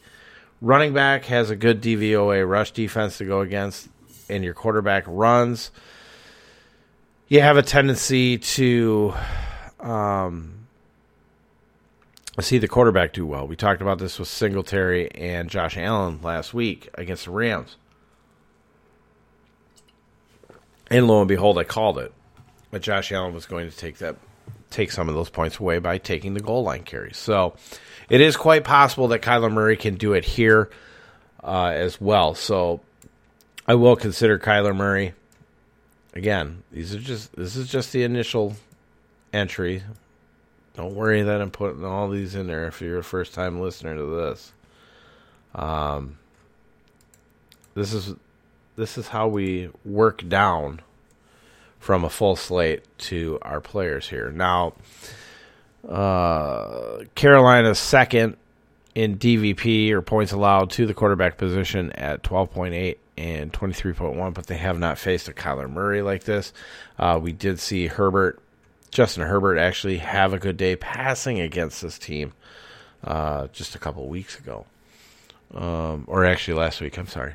[0.61, 3.89] running back has a good DVOA rush defense to go against,
[4.28, 5.70] and your quarterback runs,
[7.28, 9.14] you have a tendency to
[9.80, 10.57] um,
[12.43, 13.47] see the quarterback do well.
[13.47, 17.76] We talked about this with Singletary and Josh Allen last week against the Rams.
[20.91, 22.12] And lo and behold, I called it.
[22.70, 24.16] But Josh Allen was going to take that
[24.70, 27.16] take some of those points away by taking the goal line carries.
[27.16, 27.55] So
[28.09, 30.70] it is quite possible that Kyler Murray can do it here
[31.43, 32.34] uh, as well.
[32.34, 32.80] So
[33.66, 35.14] I will consider Kyler Murray.
[36.14, 38.57] Again, these are just this is just the initial
[39.32, 39.82] entry.
[40.78, 43.96] Don't worry that I'm putting all these in there if you're a first time listener
[43.96, 44.52] to this.
[45.52, 46.18] Um,
[47.74, 48.14] this is
[48.76, 50.80] this is how we work down
[51.80, 54.30] from a full slate to our players here.
[54.30, 54.74] Now,
[55.88, 58.36] uh, Carolina's second
[58.94, 64.58] in DVP or points allowed to the quarterback position at 12.8 and 23.1, but they
[64.58, 66.52] have not faced a Kyler Murray like this.
[66.96, 68.40] Uh, we did see Herbert,
[68.91, 72.32] Justin Herbert, actually have a good day passing against this team
[73.05, 74.66] uh, just a couple weeks ago.
[75.55, 77.34] Um, or actually last week, I'm sorry.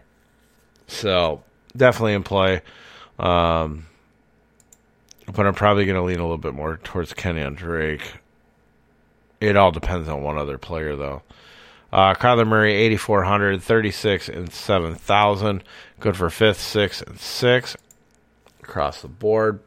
[0.88, 1.44] So,
[1.76, 2.62] definitely in play.
[3.18, 3.88] Um,
[5.32, 8.14] but I'm probably going to lean a little bit more towards Kenyan Drake.
[9.40, 11.22] It all depends on one other player, though.
[11.92, 15.64] Uh, Kyler Murray, 8,400, 36 and 7,000.
[16.00, 17.78] Good for fifth, sixth, and sixth
[18.62, 19.60] across the board.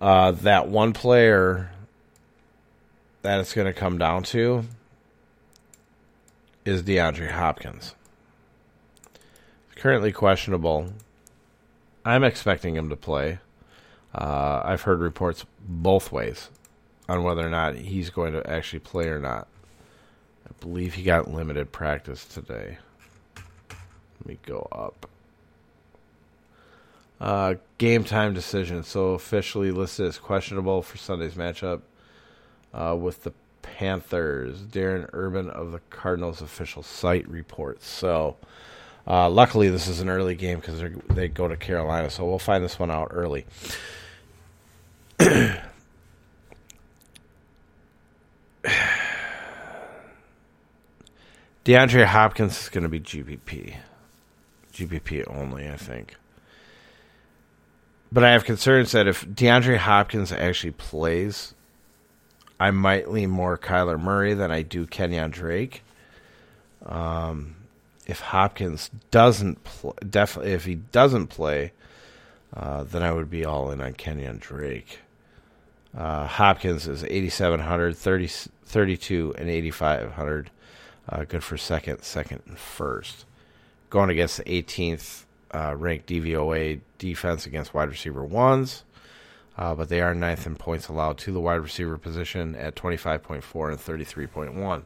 [0.00, 1.70] Uh, that one player
[3.22, 4.64] that it's going to come down to
[6.64, 7.94] is DeAndre Hopkins.
[9.76, 10.92] Currently questionable.
[12.04, 13.40] I'm expecting him to play.
[14.14, 16.48] Uh, I've heard reports both ways
[17.08, 19.48] on whether or not he's going to actually play or not.
[20.46, 22.78] I believe he got limited practice today.
[23.36, 25.09] Let me go up.
[27.20, 28.82] Uh, game time decision.
[28.82, 31.82] So officially listed as questionable for Sunday's matchup
[32.72, 34.62] uh, with the Panthers.
[34.62, 37.86] Darren Urban of the Cardinals official site reports.
[37.86, 38.36] So
[39.06, 42.08] uh, luckily, this is an early game because they go to Carolina.
[42.10, 43.44] So we'll find this one out early.
[51.64, 53.76] DeAndre Hopkins is going to be GPP.
[54.72, 56.16] GPP only, I think.
[58.12, 61.54] But I have concerns that if DeAndre Hopkins actually plays,
[62.58, 65.82] I might lean more Kyler Murray than I do Kenyon Drake.
[66.84, 67.54] Um,
[68.06, 71.72] if Hopkins doesn't play, definitely if he doesn't play,
[72.54, 74.98] uh, then I would be all in on Kenyon Drake.
[75.96, 80.50] Uh, Hopkins is 8,700, 30, 32, and 8,500.
[81.08, 83.24] Uh, good for second, second, and first.
[83.88, 88.84] Going against the 18th uh, ranked DVOA defense against wide receiver ones.
[89.56, 93.68] Uh, but they are ninth in points allowed to the wide receiver position at 25.4
[93.68, 94.82] and 33.1.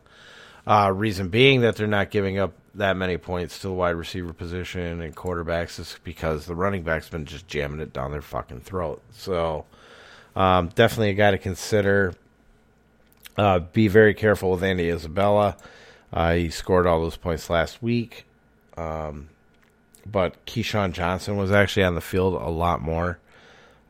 [0.67, 4.33] Uh, reason being that they're not giving up that many points to the wide receiver
[4.33, 8.61] position and quarterbacks is because the running back's been just jamming it down their fucking
[8.61, 9.01] throat.
[9.13, 9.67] So,
[10.35, 12.15] um, definitely a guy to consider.
[13.37, 15.57] Uh, be very careful with Andy Isabella.
[16.13, 18.25] Uh, he scored all those points last week.
[18.77, 19.29] Um,
[20.07, 23.19] but KeeSean Johnson was actually on the field a lot more.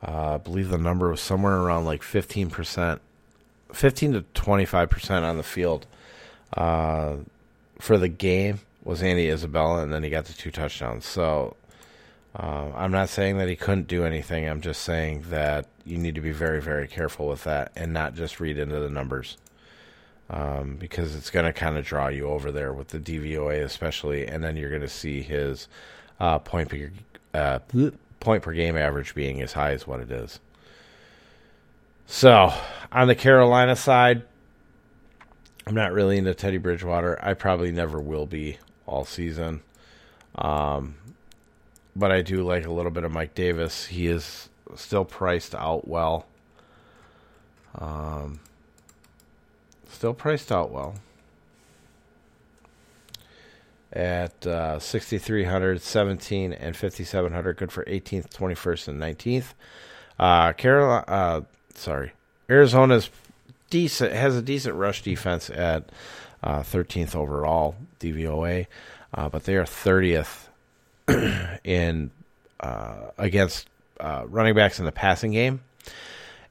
[0.06, 3.00] Uh, I believe the number was somewhere around like 15%,
[3.72, 5.86] 15 to 25% on the field
[6.56, 7.16] uh,
[7.78, 11.06] for the game was Andy Isabella, and then he got the two touchdowns.
[11.06, 11.56] So
[12.38, 14.48] uh, I'm not saying that he couldn't do anything.
[14.48, 18.14] I'm just saying that you need to be very, very careful with that and not
[18.14, 19.36] just read into the numbers.
[20.30, 24.26] Um, because it's going to kind of draw you over there with the DVOA, especially,
[24.26, 25.68] and then you're going to see his
[26.20, 26.90] uh, point per
[27.32, 27.58] uh,
[28.20, 30.40] point per game average being as high as what it is.
[32.06, 32.52] So
[32.92, 34.22] on the Carolina side,
[35.66, 37.18] I'm not really into Teddy Bridgewater.
[37.22, 39.62] I probably never will be all season.
[40.36, 40.96] Um,
[41.96, 43.86] but I do like a little bit of Mike Davis.
[43.86, 46.26] He is still priced out well.
[47.76, 48.40] Um,
[49.88, 50.96] still priced out well
[53.94, 57.56] at uh, 6,300, 17, and 5,700.
[57.56, 59.54] Good for 18th, 21st, and 19th.
[60.18, 61.40] Uh, Carolina, uh,
[61.74, 62.12] sorry,
[62.48, 63.10] Arizona's
[63.70, 65.90] decent has a decent rush defense at
[66.42, 68.66] uh, 13th overall DVOA,
[69.14, 70.48] uh, but they are 30th
[71.64, 72.10] in
[72.60, 73.68] uh, against
[74.00, 75.60] uh, running backs in the passing game,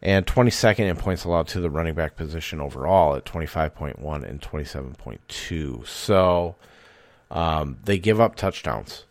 [0.02, 5.88] and 22nd in points allowed to the running back position overall at 25.1 and 27.2.
[5.88, 6.56] So
[7.34, 9.06] um, they give up touchdowns.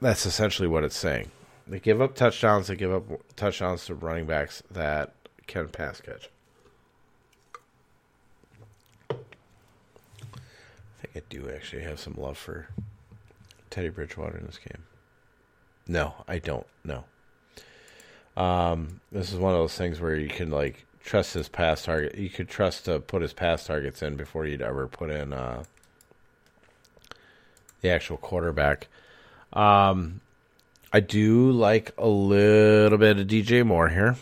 [0.00, 1.30] That's essentially what it's saying.
[1.66, 2.66] They give up touchdowns.
[2.66, 3.04] They give up
[3.36, 5.14] touchdowns to running backs that
[5.46, 6.28] can pass catch.
[9.10, 9.16] I
[11.00, 12.68] think I do actually have some love for
[13.70, 14.82] Teddy Bridgewater in this game.
[15.86, 16.66] No, I don't.
[16.84, 17.04] No.
[18.36, 22.16] Um, this is one of those things where you can like trust his pass target.
[22.16, 25.62] You could trust to put his pass targets in before you'd ever put in uh,
[27.84, 28.88] the actual quarterback.
[29.52, 30.22] Um,
[30.90, 34.16] I do like a little bit of DJ Moore here.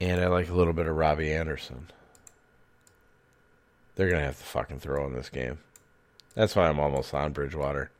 [0.00, 1.88] And I like a little bit of Robbie Anderson.
[3.96, 5.58] They're going to have to fucking throw in this game.
[6.34, 7.90] That's why I'm almost on Bridgewater.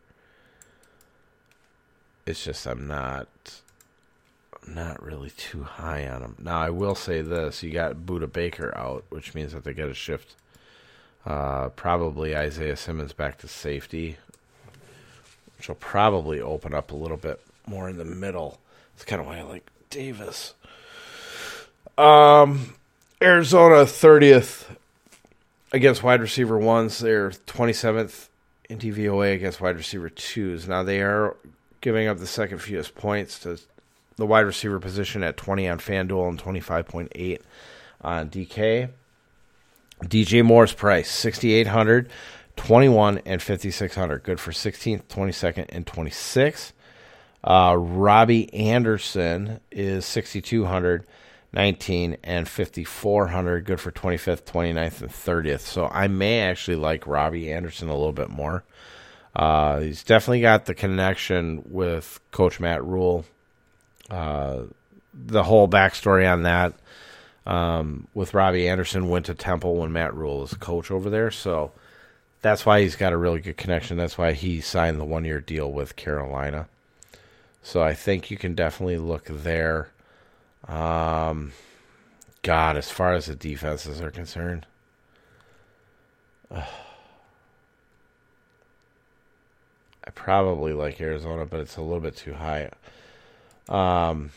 [2.27, 3.27] It's just I'm not
[4.75, 6.37] not really too high on him.
[6.39, 9.87] Now I will say this: you got Budda Baker out, which means that they got
[9.87, 10.35] to shift.
[11.27, 14.17] Uh, probably Isaiah Simmons back to safety,
[15.57, 18.59] which will probably open up a little bit more in the middle.
[18.95, 20.55] That's kind of why I like Davis.
[21.99, 22.75] Um,
[23.21, 24.75] Arizona thirtieth
[25.73, 26.99] against wide receiver ones.
[26.99, 28.29] They're twenty seventh
[28.69, 30.69] in DVOA against wide receiver twos.
[30.69, 31.37] Now they are
[31.81, 33.59] giving up the second fewest points to
[34.19, 37.41] the wide receiver position at 20 on FanDuel and 25.8
[38.03, 38.91] on DK.
[40.05, 42.09] DJ Moore's price, 6,800,
[42.59, 46.73] 21 and 5600 good for 16th 22nd and 26th
[47.45, 51.07] uh, robbie anderson is 6200
[51.53, 57.51] 19 and 5400 good for 25th 29th and 30th so i may actually like robbie
[57.51, 58.65] anderson a little bit more.
[59.37, 63.25] Uh, he's definitely got the connection with coach matt rhule
[64.11, 64.63] uh,
[65.13, 66.73] the whole backstory on that
[67.47, 71.73] um, with robbie anderson went to temple when matt Rhule was coach over there so
[72.41, 73.97] that's why he's got a really good connection.
[73.97, 76.69] That's why he signed the one year deal with Carolina.
[77.63, 79.91] So I think you can definitely look there.
[80.67, 81.53] Um,
[82.43, 84.67] God, as far as the defenses are concerned,
[86.51, 86.65] uh,
[90.05, 92.71] I probably like Arizona, but it's a little bit too high.
[93.69, 94.31] Um,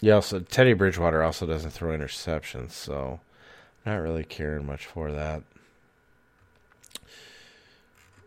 [0.00, 3.20] yeah, also Teddy Bridgewater also doesn't throw interceptions, so
[3.84, 5.42] not really caring much for that.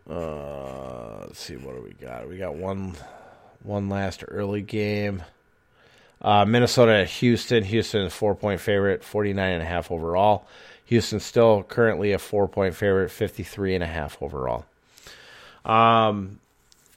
[0.08, 2.28] Uh, let's see what do we got.
[2.28, 2.94] We got one
[3.62, 5.22] one last early game.
[6.20, 7.64] Uh, Minnesota Houston.
[7.64, 10.46] Houston is four point favorite, 49 and a half overall.
[10.86, 14.66] Houston still currently a four point favorite, 53 and a half overall.
[15.64, 16.40] Um,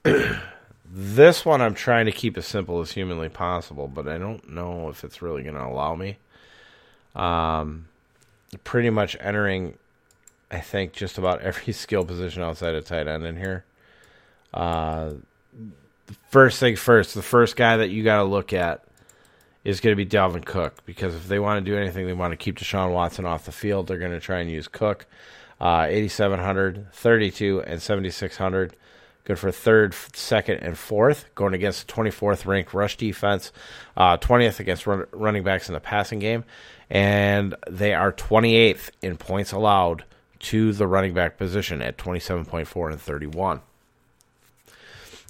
[0.91, 4.89] this one I'm trying to keep as simple as humanly possible, but I don't know
[4.89, 6.17] if it's really going to allow me.
[7.15, 7.87] Um,
[8.63, 9.77] pretty much entering
[10.51, 13.65] I think just about every skill position outside of tight end in here.
[14.53, 15.13] Uh,
[16.29, 18.83] first thing first, the first guy that you got to look at
[19.63, 22.31] is going to be Dalvin Cook because if they want to do anything, they want
[22.31, 23.87] to keep Deshaun Watson off the field.
[23.87, 25.07] They're going to try and use Cook.
[25.59, 28.75] Uh, 8,700, 32, and 7,600.
[29.25, 31.25] Good for third, second, and fourth.
[31.33, 33.51] Going against the 24th ranked rush defense,
[33.97, 36.45] uh, 20th against run, running backs in the passing game,
[36.91, 40.05] and they are 28th in points allowed
[40.37, 43.61] to the running back position at 27.4 and 31.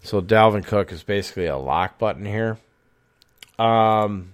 [0.03, 2.57] So Dalvin Cook is basically a lock button here.
[3.57, 4.33] Um,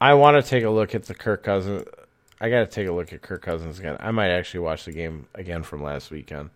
[0.00, 1.84] I want to take a look at the Kirk Cousins.
[2.40, 3.96] I got to take a look at Kirk Cousins again.
[4.00, 6.50] I might actually watch the game again from last weekend.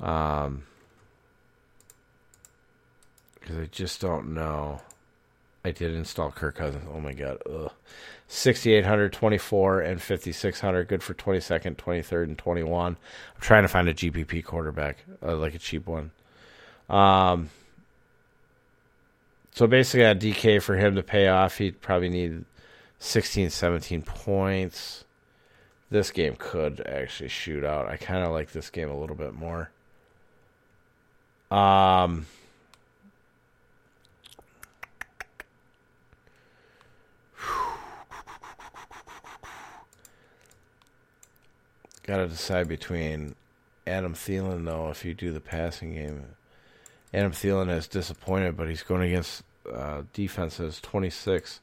[0.00, 0.64] Um,
[3.34, 4.80] because I just don't know.
[5.64, 6.84] I did install Kirk Cousins.
[6.92, 7.38] Oh my god.
[7.50, 7.72] Ugh.
[8.28, 10.86] 6,800, 24, and 5,600.
[10.86, 12.92] Good for 22nd, 23rd, and 21.
[12.92, 16.10] I'm trying to find a GPP quarterback, uh, like a cheap one.
[16.90, 17.48] Um,
[19.52, 22.44] so basically, a DK for him to pay off, he'd probably need
[22.98, 25.04] 16, 17 points.
[25.90, 27.88] This game could actually shoot out.
[27.88, 29.70] I kind of like this game a little bit more.
[31.50, 32.26] Um,
[42.08, 43.34] Got to decide between
[43.86, 46.24] Adam Thielen, though, if you do the passing game.
[47.12, 51.60] Adam Thielen is disappointed, but he's going against uh, defenses 26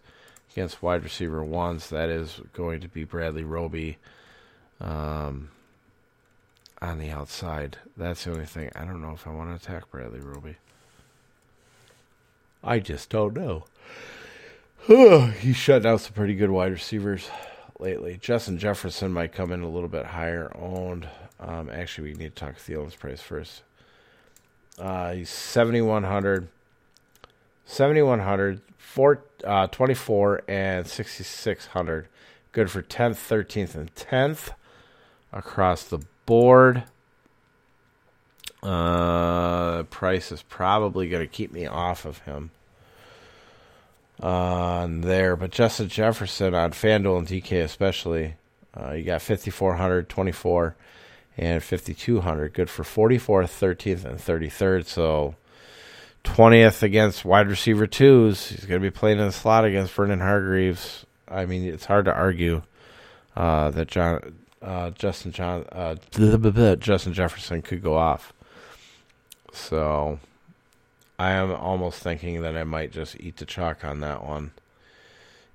[0.52, 1.90] against wide receiver ones.
[1.90, 3.98] That is going to be Bradley Roby
[4.80, 5.50] um,
[6.82, 7.78] on the outside.
[7.96, 8.72] That's the only thing.
[8.76, 10.56] I don't know if I want to attack Bradley Roby.
[12.64, 13.66] I just don't know.
[15.40, 17.30] He's shut down some pretty good wide receivers
[17.80, 18.18] lately.
[18.22, 21.08] Justin Jefferson might come in a little bit higher owned.
[21.40, 23.64] Um, actually, we need to talk Thielen's price first.
[24.80, 26.48] Uh, he's 7,100,
[27.66, 32.08] 7,100, four, uh, 24, and 6,600.
[32.52, 34.52] Good for 10th, 13th, and 10th
[35.32, 36.84] across the board.
[38.64, 42.52] Uh, price is probably going to keep me off of him
[44.22, 45.36] on there.
[45.36, 48.36] But Justin Jefferson on FanDuel and DK especially,
[48.76, 50.76] uh, you got 5,400, 24,
[51.38, 52.54] and 5,200.
[52.54, 54.86] Good for 44th, 13th, and 33rd.
[54.86, 55.36] So
[56.24, 58.48] 20th against wide receiver twos.
[58.48, 61.06] He's going to be playing in the slot against Vernon Hargreaves.
[61.28, 62.64] I mean, it's hard to argue
[63.36, 64.36] uh, that John,
[64.66, 65.96] uh, Justin John, uh,
[66.80, 68.34] Justin Jefferson could go off.
[69.54, 70.20] So
[71.18, 74.52] I am almost thinking that I might just eat the chalk on that one.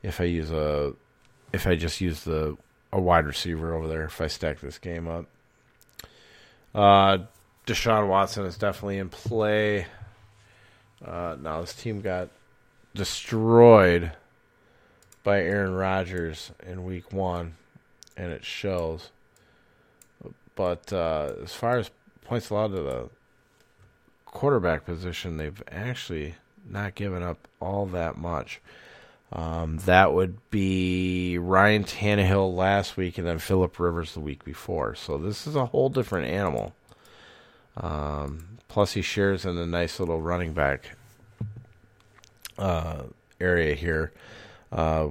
[0.03, 0.95] If I use a,
[1.53, 2.57] if I just use the
[2.93, 5.27] a wide receiver over there, if I stack this game up.
[6.75, 7.19] Uh,
[7.67, 9.87] Deshaun Watson is definitely in play.
[11.05, 12.29] Uh, now this team got
[12.95, 14.13] destroyed
[15.23, 17.55] by Aaron Rodgers in Week One,
[18.17, 19.11] and it shows.
[20.55, 21.91] But uh, as far as
[22.25, 23.09] points allowed to the
[24.27, 26.35] quarterback position, they've actually
[26.69, 28.61] not given up all that much.
[29.33, 34.95] Um, that would be Ryan Tannehill last week and then Philip Rivers the week before.
[34.95, 36.75] So this is a whole different animal.
[37.77, 40.97] Um, plus, he shares in a nice little running back
[42.59, 43.05] uh,
[43.41, 44.13] area here.
[44.73, 45.11] Uh,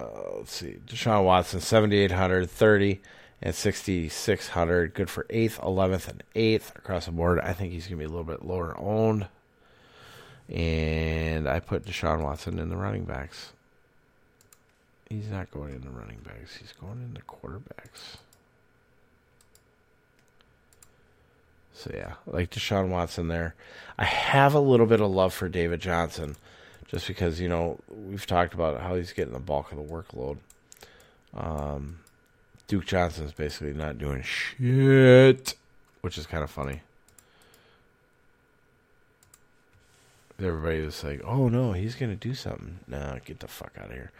[0.00, 3.00] uh, let's see, Deshaun Watson, 7,800, 30,
[3.42, 4.94] and 6,600.
[4.94, 7.40] Good for 8th, 11th, and 8th across the board.
[7.40, 9.28] I think he's going to be a little bit lower owned.
[10.48, 13.52] And I put Deshaun Watson in the running backs.
[15.08, 16.56] He's not going in the running backs.
[16.56, 18.16] He's going in the quarterbacks.
[21.72, 23.54] So yeah, like Deshaun Watson there.
[23.98, 26.36] I have a little bit of love for David Johnson,
[26.90, 30.38] just because you know we've talked about how he's getting the bulk of the workload.
[31.34, 32.00] Um,
[32.66, 35.54] Duke Johnson's basically not doing shit,
[36.00, 36.82] which is kind of funny.
[40.42, 43.86] everybody was like, "Oh no, he's going to do something." No, get the fuck out
[43.86, 44.10] of here.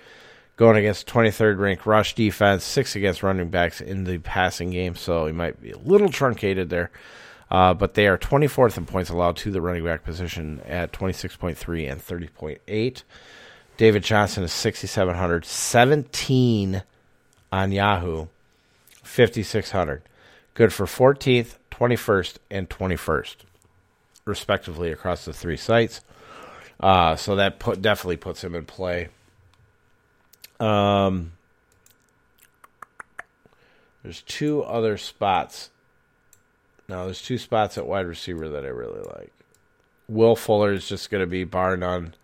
[0.57, 5.27] Going against 23rd ranked rush defense, six against running backs in the passing game, so
[5.27, 6.91] he might be a little truncated there.
[7.51, 11.90] Uh, but they are 24th in points allowed to the running back position at 26.3
[11.90, 13.02] and 30.8.
[13.77, 16.82] David Johnson is 6,700, 17
[17.51, 18.27] on Yahoo,
[19.02, 20.02] 5,600.
[20.55, 23.36] Good for 14th, 21st, and 21st,
[24.24, 26.02] respectively, across the three sites.
[26.78, 29.09] Uh, so that put, definitely puts him in play.
[30.60, 31.32] Um,
[34.02, 35.70] there's two other spots.
[36.91, 39.33] Now, there's two spots at wide receiver that I really like.
[40.09, 42.15] Will Fuller is just going to be bar none.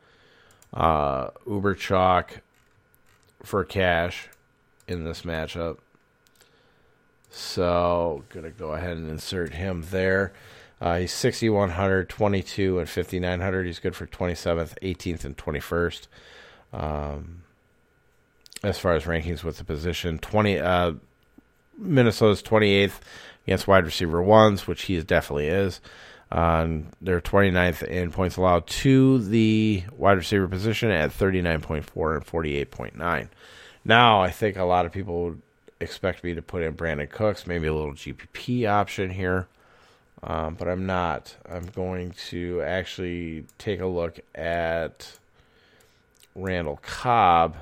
[0.74, 2.40] Uh, Uber chalk
[3.44, 4.28] for cash
[4.88, 5.78] in this matchup.
[7.30, 10.32] So, gonna go ahead and insert him there.
[10.80, 13.66] Uh, he's 6,100, 22, and 5,900.
[13.66, 16.06] He's good for 27th, 18th, and 21st.
[16.72, 17.42] Um,
[18.64, 20.92] as far as rankings with the position, 20 uh,
[21.78, 23.00] Minnesota's 28th
[23.46, 25.80] against wide receiver ones, which he definitely is.
[26.32, 33.28] Um, they're 29th in points allowed to the wide receiver position at 39.4 and 48.9.
[33.84, 35.42] Now, I think a lot of people would
[35.80, 39.46] expect me to put in Brandin Cooks, maybe a little GPP option here
[40.22, 41.36] um, but I'm not.
[41.48, 45.18] I'm going to actually take a look at
[46.34, 47.56] Randall Cobb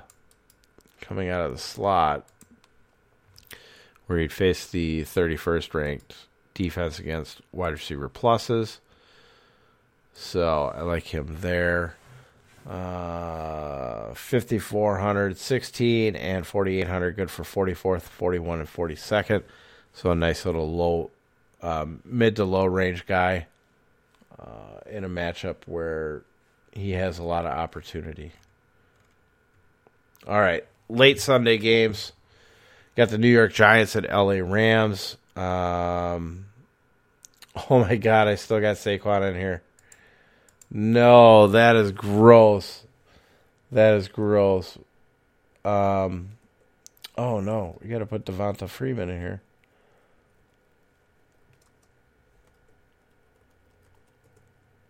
[1.01, 2.27] coming out of the slot,
[4.07, 6.15] where he'd face the 31st ranked
[6.53, 8.79] defense against wide receiver pluses.
[10.13, 11.97] So I like him there.
[12.69, 17.17] Uh, 5,400, 16, and 4,800.
[17.17, 19.43] Good for 44th, 41, and 42nd.
[19.93, 21.11] So a nice little low
[21.63, 23.47] um, mid to low range guy
[24.39, 26.23] uh, in a matchup where
[26.73, 28.33] he has a lot of opportunity.
[30.27, 32.13] All right, late Sunday games.
[32.97, 35.17] Got the New York Giants at LA Rams.
[35.35, 36.47] Um,
[37.71, 39.63] oh my God, I still got Saquon in here.
[40.71, 42.85] No, that is gross.
[43.73, 44.79] That is gross.
[45.65, 46.31] Um,
[47.19, 49.41] oh no, we got to put Devonta Freeman in here.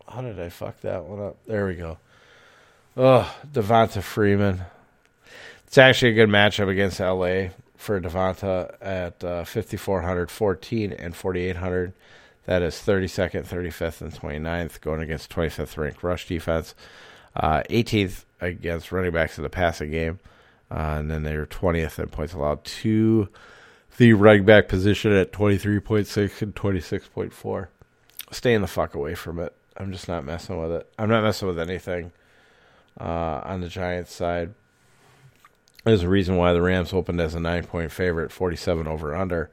[0.06, 1.36] How did I fuck that one up?
[1.46, 1.98] There we go.
[2.96, 4.62] Oh, Devonta Freeman.
[5.66, 7.48] It's actually a good matchup against LA
[7.84, 11.92] for Devonta at uh, 5,400, 14, and 4,800.
[12.46, 16.74] That is 32nd, 35th, and 29th, going against 25th ranked rush defense.
[17.36, 20.18] Uh, 18th against running backs in the passing game.
[20.70, 23.28] Uh, and then they're 20th in points allowed to
[23.98, 27.68] the running back position at 23.6 and 26.4.
[28.30, 29.54] Staying the fuck away from it.
[29.76, 30.90] I'm just not messing with it.
[30.98, 32.12] I'm not messing with anything
[32.98, 34.54] uh, on the Giants side.
[35.84, 39.50] There's a reason why the Rams opened as a nine point favorite, 47 over under,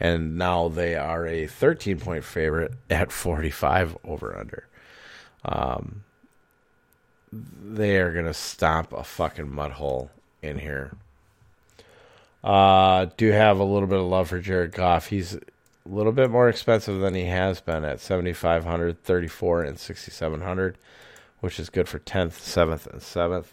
[0.00, 4.66] and now they are a 13 point favorite at 45 over under.
[5.44, 6.04] Um,
[7.32, 10.10] they are gonna stomp a fucking mud hole
[10.42, 10.92] in here.
[12.42, 15.08] Uh, do have a little bit of love for Jared Goff.
[15.08, 15.40] He's a
[15.86, 20.76] little bit more expensive than he has been at 7500 34 and 6700
[21.40, 23.46] which is good for 10th 7th and 7th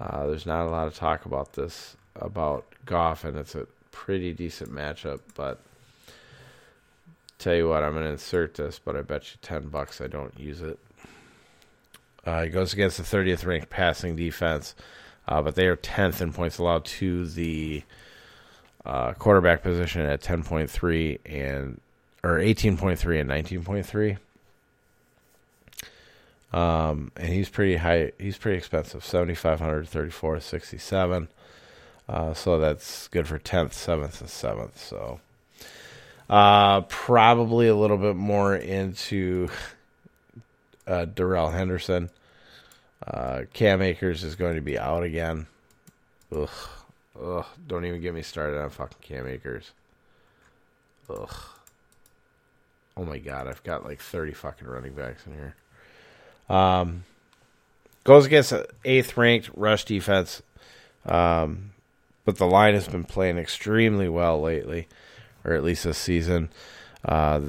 [0.00, 4.32] uh, there's not a lot of talk about this about Goff and it's a pretty
[4.32, 5.60] decent matchup but
[7.38, 10.06] tell you what i'm going to insert this but i bet you 10 bucks i
[10.06, 10.78] don't use it
[12.26, 14.74] uh, he goes against the 30th ranked passing defense
[15.28, 17.82] uh, but they are 10th in points allowed to the
[18.84, 21.80] uh, quarterback position at 10.3 and
[22.22, 24.16] or 18.3 and 19.3.
[26.54, 28.12] Um, and he's pretty high.
[28.16, 29.04] He's pretty expensive.
[29.04, 31.28] 7,500, 34, 67.
[32.08, 34.78] Uh, so that's good for 10th, 7th, and 7th.
[34.78, 35.18] So
[36.30, 39.48] uh, probably a little bit more into
[40.86, 42.08] uh, Darrell Henderson.
[43.04, 45.48] Uh, Cam Akers is going to be out again.
[46.30, 46.48] Ugh.
[47.20, 47.46] Ugh.
[47.66, 49.72] Don't even get me started on fucking Cam Akers.
[51.10, 51.34] Ugh.
[52.96, 55.56] Oh my god, I've got like 30 fucking running backs in here.
[56.48, 57.04] Um,
[58.04, 58.52] goes against
[58.84, 60.42] eighth ranked rush defense.
[61.06, 61.72] Um,
[62.24, 64.88] but the line has been playing extremely well lately,
[65.44, 66.50] or at least this season.
[67.04, 67.40] Uh,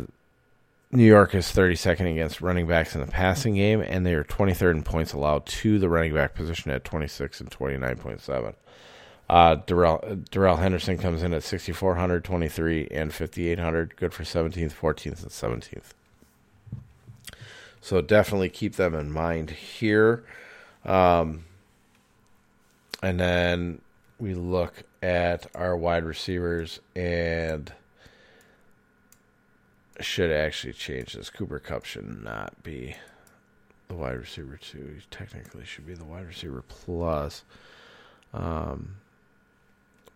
[0.92, 4.72] New York is 32nd against running backs in the passing game, and they are 23rd
[4.72, 8.54] in points allowed to the running back position at 26 and 29.7.
[9.28, 13.96] Uh, Darrell, Darrell Henderson comes in at 6,400, 23, and 5,800.
[13.96, 15.94] Good for 17th, 14th, and 17th.
[17.86, 20.24] So definitely keep them in mind here.
[20.86, 21.46] Um,
[23.04, 23.82] and then
[24.18, 27.72] we look at our wide receivers and
[30.00, 31.30] should actually change this.
[31.30, 32.96] Cooper Kupp should not be
[33.88, 34.96] the wide receiver two.
[34.96, 37.44] He technically should be the wide receiver plus.
[38.34, 38.96] Um,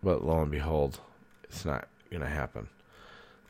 [0.02, 0.98] but lo and behold,
[1.44, 2.66] it's not going to happen.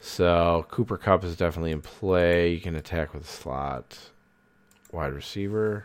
[0.00, 2.52] So Cooper Kupp is definitely in play.
[2.52, 3.98] You can attack with a slot
[4.90, 5.84] wide receiver.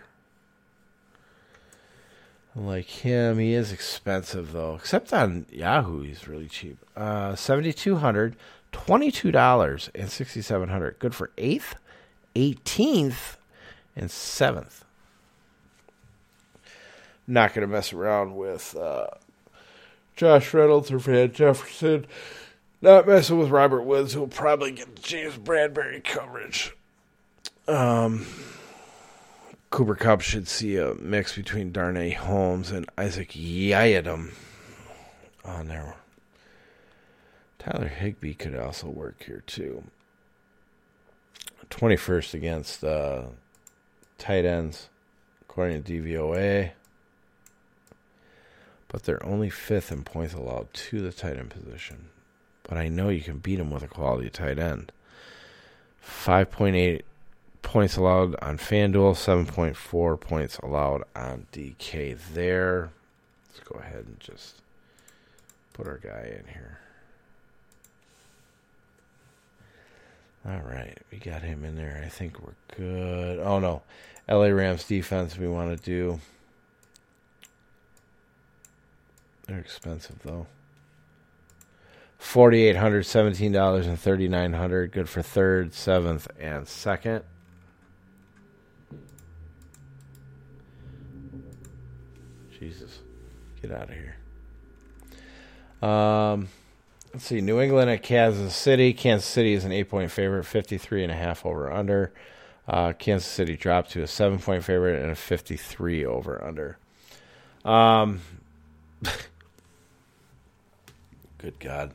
[2.55, 4.75] Like him, he is expensive though.
[4.75, 6.77] Except on Yahoo, he's really cheap.
[6.95, 8.37] Uh, seventy two hundred,
[8.71, 10.97] twenty two dollars, and sixty seven hundred.
[10.99, 11.75] Good for eighth,
[12.33, 13.35] eighteenth,
[13.97, 14.85] and seventh.
[17.27, 19.07] Not gonna mess around with uh,
[20.15, 22.05] Josh Reynolds or Van Jefferson.
[22.81, 26.75] Not messing with Robert Woods, who'll probably get James Bradberry coverage.
[27.67, 28.25] Um.
[29.75, 34.31] Cooper Kupp should see a mix between Darnay Holmes and Isaac Yiadom
[35.43, 35.95] on there.
[37.59, 39.83] Tyler Higbee could also work here too.
[41.69, 43.23] 21st against uh,
[44.17, 44.87] tight ends,
[45.41, 46.71] according to DVOA.
[48.87, 52.07] But they're only fifth in points allowed to the tight end position.
[52.67, 54.91] But I know you can beat him with a quality tight end.
[56.03, 57.01] 5.8
[57.61, 62.89] points allowed on FanDuel, 7.4 points allowed on DK there.
[63.49, 64.61] Let's go ahead and just
[65.73, 66.79] put our guy in here.
[70.47, 72.01] All right, we got him in there.
[72.05, 73.39] I think we're good.
[73.39, 73.81] Oh no,
[74.29, 76.19] LA Rams defense we want to do.
[79.47, 80.45] They're expensive though.
[82.35, 84.91] Forty eight hundred, seventeen dollars and thirty nine hundred.
[84.91, 87.23] Good for third, seventh, and second.
[92.59, 92.99] Jesus.
[93.61, 94.17] Get out of here.
[95.81, 96.49] Um,
[97.13, 97.39] let's see.
[97.39, 98.91] New England at Kansas City.
[98.91, 102.11] Kansas City is an eight point favorite, 53 and a half over under.
[102.67, 106.77] Uh, Kansas City dropped to a seven point favorite and a 53 over under.
[107.63, 108.19] Um,
[111.37, 111.93] good God.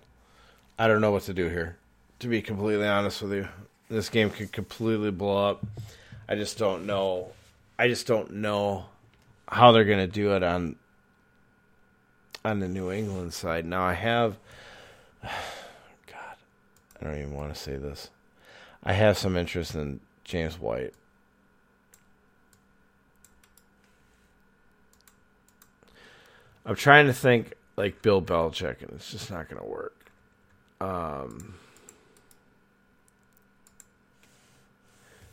[0.81, 1.77] I don't know what to do here.
[2.21, 3.49] To be completely honest with you,
[3.91, 5.63] this game could completely blow up.
[6.27, 7.33] I just don't know.
[7.79, 8.87] I just don't know
[9.47, 10.77] how they're going to do it on
[12.47, 13.67] on the New England side.
[13.67, 14.39] Now I have
[15.23, 16.37] God,
[16.99, 18.09] I don't even want to say this.
[18.83, 20.95] I have some interest in James White.
[26.65, 30.00] I'm trying to think like Bill Belichick, and it's just not going to work.
[30.81, 31.55] Um,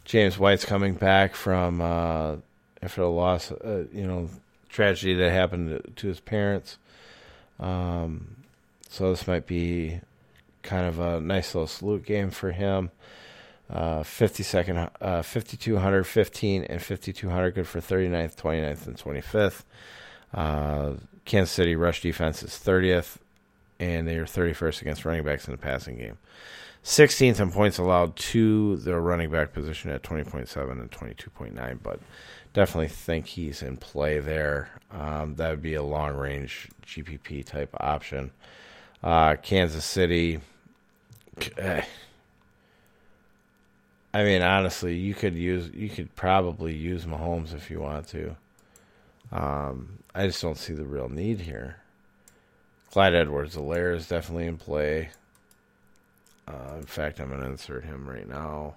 [0.04, 2.38] James White's coming back from uh,
[2.82, 4.30] after the loss, uh, you know,
[4.70, 6.78] tragedy that happened to, his parents.
[7.60, 8.38] Um,
[8.90, 10.00] so this might be
[10.64, 12.92] kind of a nice little salute game for him.
[13.70, 19.64] Uh, 50 second, uh, 5200, 15, and 5200, good for 39th, 29th, and 25th.
[20.34, 20.94] Uh,
[21.26, 23.18] Kansas City rush defense is 30th,
[23.80, 26.18] and they are 31st against running backs in the passing game.
[26.84, 32.00] 16th in points allowed to the running back position at 20.7 and 22.9, but
[32.54, 34.70] definitely think he's in play there.
[34.92, 38.32] Um, that would be a long range GPP type option.
[39.04, 40.40] Uh, Kansas City.
[41.58, 41.82] Eh.
[44.14, 48.36] I mean, honestly, you could use you could probably use Mahomes if you want to.
[49.32, 51.78] Um, I just don't see the real need here.
[52.98, 55.10] Clyde Edwards-Helaire is definitely in play.
[56.48, 58.74] Uh, in fact, I'm going to insert him right now.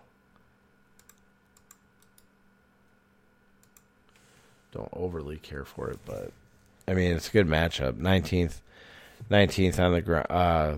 [4.73, 6.33] don't overly care for it, but
[6.87, 7.97] I mean it's a good matchup.
[7.97, 8.61] Nineteenth,
[9.31, 10.77] nineteenth on the ground, uh,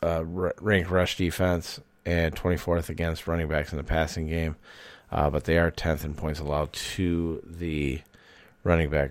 [0.00, 4.54] uh, ranked rush defense, and twenty fourth against running backs in the passing game.
[5.10, 8.00] Uh, but they are tenth in points allowed to the
[8.62, 9.10] running back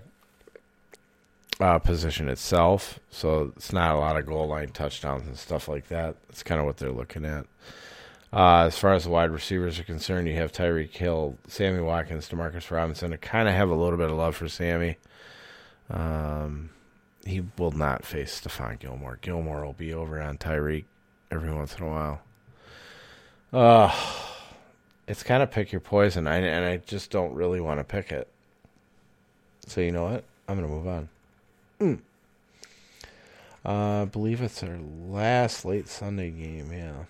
[1.59, 2.99] uh, position itself.
[3.09, 6.15] So it's not a lot of goal line touchdowns and stuff like that.
[6.27, 7.45] That's kind of what they're looking at.
[8.31, 12.29] Uh, as far as the wide receivers are concerned, you have Tyreek Hill, Sammy Watkins,
[12.29, 13.11] Demarcus Robinson.
[13.11, 14.97] I kind of have a little bit of love for Sammy.
[15.89, 16.69] Um,
[17.25, 19.17] he will not face Stephon Gilmore.
[19.21, 20.85] Gilmore will be over on Tyreek
[21.31, 22.21] every once in a while.
[23.51, 23.95] Uh,
[25.07, 28.11] it's kind of pick your poison, I, and I just don't really want to pick
[28.11, 28.27] it.
[29.65, 30.23] So you know what?
[30.47, 31.09] I'm going to move on.
[31.79, 31.99] Mm.
[33.65, 34.77] Uh, I believe it's our
[35.07, 37.05] last late Sunday game, yeah.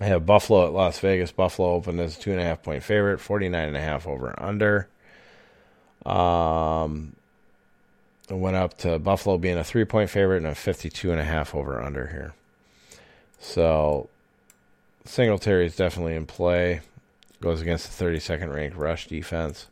[0.00, 1.32] I have Buffalo at Las Vegas.
[1.32, 4.28] Buffalo opened as a two and a half point favorite, 49 and a half over
[4.28, 4.88] and under.
[6.04, 7.16] Um,
[8.28, 11.24] it went up to Buffalo being a three point favorite and a 52 and a
[11.24, 12.34] half over under here.
[13.38, 14.08] So
[15.04, 16.80] Singletary is definitely in play.
[17.40, 19.66] Goes against the 32nd ranked rush defense.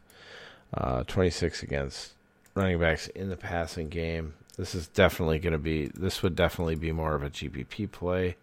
[0.72, 2.12] Uh, 26 against
[2.54, 4.34] running backs in the passing game.
[4.56, 5.86] This is definitely going to be.
[5.86, 8.36] This would definitely be more of a GPP play.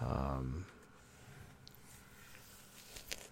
[0.00, 0.66] Um,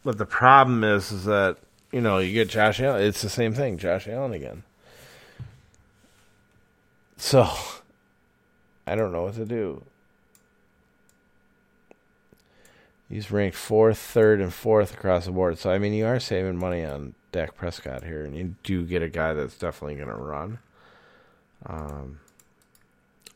[0.04, 1.56] but the problem is, is that
[1.92, 3.02] you know you get Josh Allen.
[3.02, 4.62] It's the same thing, Josh Allen again.
[7.16, 7.50] So
[8.86, 9.82] I don't know what to do.
[13.08, 15.58] He's ranked fourth, third, and fourth across the board.
[15.58, 19.02] So I mean, you are saving money on Dak Prescott here, and you do get
[19.02, 20.58] a guy that's definitely going to run.
[21.66, 22.20] Um,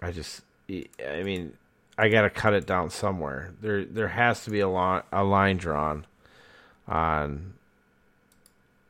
[0.00, 1.56] I just, I mean,
[1.96, 3.52] I got to cut it down somewhere.
[3.60, 6.06] There there has to be a line a line drawn
[6.88, 7.54] on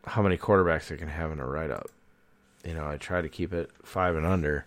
[0.07, 1.91] how many quarterbacks I can have in a write up.
[2.65, 4.67] You know, I try to keep it five and under,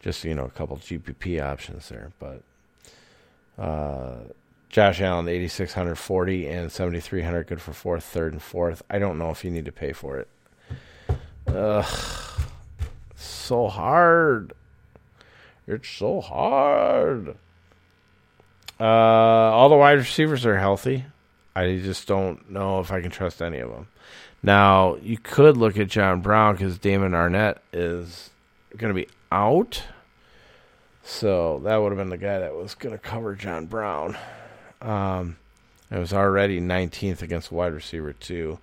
[0.00, 2.12] just you know a couple GPP options there.
[2.20, 2.42] But
[3.58, 4.18] uh,
[4.68, 8.42] Josh Allen, eighty six hundred forty and seventy three hundred, good for fourth, third, and
[8.42, 8.82] fourth.
[8.90, 10.28] I don't know if you need to pay for it.
[11.46, 11.86] Ugh,
[13.16, 14.52] so hard.
[15.66, 17.36] It's so hard.
[18.80, 21.04] Uh, all the wide receivers are healthy.
[21.56, 23.88] I just don't know if I can trust any of them.
[24.42, 28.30] Now, you could look at John Brown because Damon Arnette is
[28.76, 29.82] going to be out.
[31.02, 34.16] So that would have been the guy that was going to cover John Brown.
[34.80, 35.36] Um,
[35.90, 38.58] it was already 19th against wide receiver, too.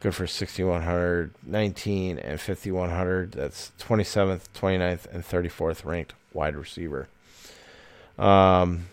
[0.00, 3.32] Good for 6,100, 19, and 5,100.
[3.32, 7.08] That's 27th, 29th, and 34th ranked wide receiver.
[8.18, 8.86] Um,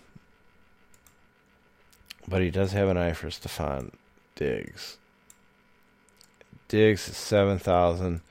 [2.28, 3.92] but he does have an eye for Stefon
[4.36, 4.98] Diggs.
[6.68, 8.22] Diggs is 7,000,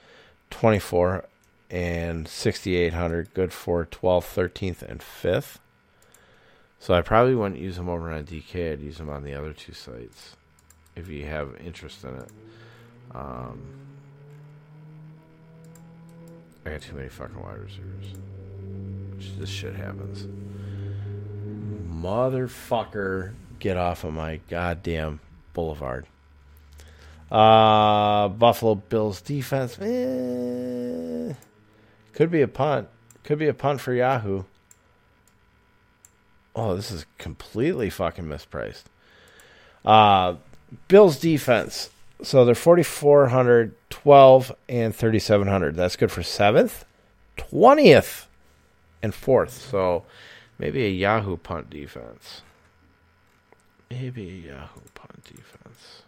[0.48, 1.24] 24,
[1.70, 3.34] and 6,800.
[3.34, 5.58] Good for 12th, 13th, and 5th.
[6.80, 8.72] So I probably wouldn't use them over on DK.
[8.72, 10.36] I'd use them on the other two sites
[10.96, 12.28] if you have interest in it.
[13.14, 13.60] Um,
[16.64, 18.14] I got too many fucking wide receivers.
[19.38, 20.26] This shit happens.
[21.92, 25.20] Motherfucker get off of my goddamn
[25.52, 26.06] boulevard.
[27.30, 29.78] Uh, Buffalo Bills defense.
[29.78, 31.34] Eh,
[32.14, 32.88] could be a punt.
[33.22, 34.44] Could be a punt for Yahoo.
[36.54, 38.84] Oh, this is completely fucking mispriced.
[39.84, 40.36] Uh,
[40.88, 41.90] Bills defense.
[42.22, 45.74] So they're 4,400, 12, and 3,700.
[45.74, 46.84] That's good for 7th,
[47.38, 48.26] 20th,
[49.02, 49.50] and 4th.
[49.50, 50.04] So
[50.58, 52.42] maybe a Yahoo punt defense.
[53.90, 56.02] Maybe a Yahoo punt defense.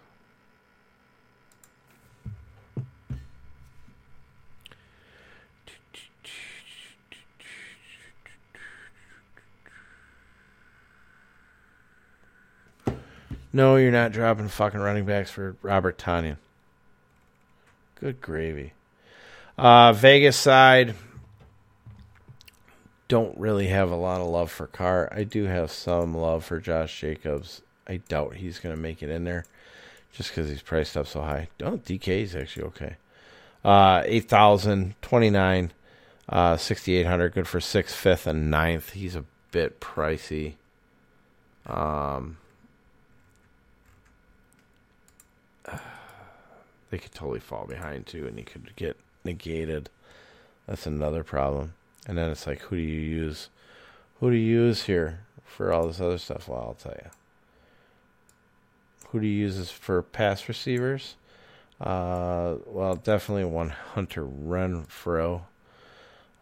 [13.53, 16.39] No, you're not dropping fucking running backs for Robert Tonyan.
[18.01, 18.73] Good gravy.
[19.59, 20.95] Uh, Vegas side,
[23.09, 25.13] don't really have a lot of love for Carr.
[25.13, 27.61] I do have some love for Josh Jacobs.
[27.87, 29.45] I doubt he's going to make it in there
[30.13, 31.49] just because he's priced up so high.
[31.59, 32.97] Don't DK is actually okay.
[33.63, 35.73] Uh, 8,000, 29,
[36.29, 38.93] uh, 6,800, good for 6th, 5th, and ninth.
[38.93, 40.55] He's a bit pricey.
[41.67, 42.39] Um,
[46.91, 49.91] they could totally fall behind too, and he could get negated.
[50.67, 51.75] That's another problem.
[52.07, 53.49] And then it's like, who do you use?
[54.21, 56.49] Who do you use here for all this other stuff?
[56.49, 57.11] Well, I'll tell you.
[59.09, 61.17] Who do you use for pass receivers?
[61.81, 65.43] Uh, well, definitely one Hunter Renfrow.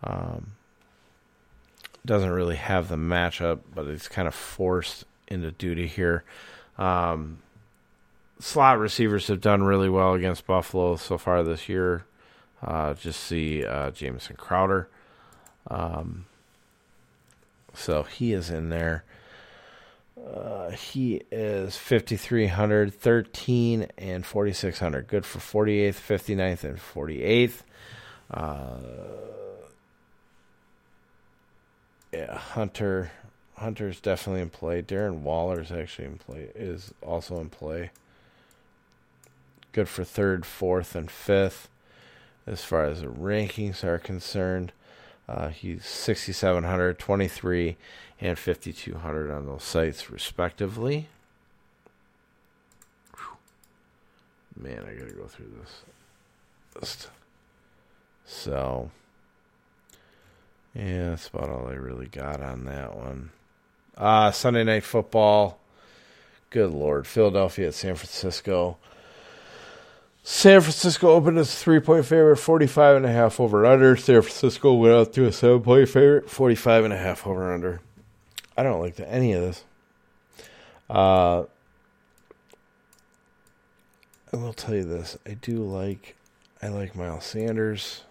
[0.04, 0.52] Um,
[2.04, 6.24] doesn't really have the matchup, but he's kind of forced into duty here.
[6.78, 7.38] Um,
[8.40, 12.04] slot receivers have done really well against Buffalo so far this year.
[12.62, 14.88] Uh, just see uh, Jamison Crowder.
[15.68, 16.26] Um,
[17.74, 19.04] so he is in there.
[20.18, 25.06] Uh, he is 5,300, 13, and 4,600.
[25.06, 27.62] Good for 48th, 59th, and 48th.
[28.30, 28.76] Uh,
[32.12, 33.12] yeah, Hunter.
[33.56, 34.82] Hunter's definitely in play.
[34.82, 36.48] Darren Waller's actually in play.
[36.54, 37.90] Is also in play.
[39.72, 41.68] Good for third, fourth, and fifth.
[42.46, 44.72] As far as the rankings are concerned,
[45.28, 47.76] uh, he's 6,700, 23,
[48.20, 51.08] and 5,200 on those sites, respectively.
[53.14, 53.36] Whew.
[54.56, 55.82] Man, I gotta go through this
[56.74, 57.10] list.
[58.24, 58.90] So,
[60.74, 63.30] yeah, that's about all I really got on that one.
[63.96, 65.58] Uh, Sunday Night Football.
[66.50, 67.06] Good Lord.
[67.06, 68.78] Philadelphia at San Francisco.
[70.22, 73.96] San Francisco opened as a three point favorite, 45 and a half over under.
[73.96, 77.80] San Francisco went out to a seven point favorite, 45 and a half over under.
[78.56, 79.64] I don't like the, any of this.
[80.88, 81.44] Uh,
[84.32, 85.16] I will tell you this.
[85.26, 86.16] I do like
[86.62, 88.02] I like Miles Sanders.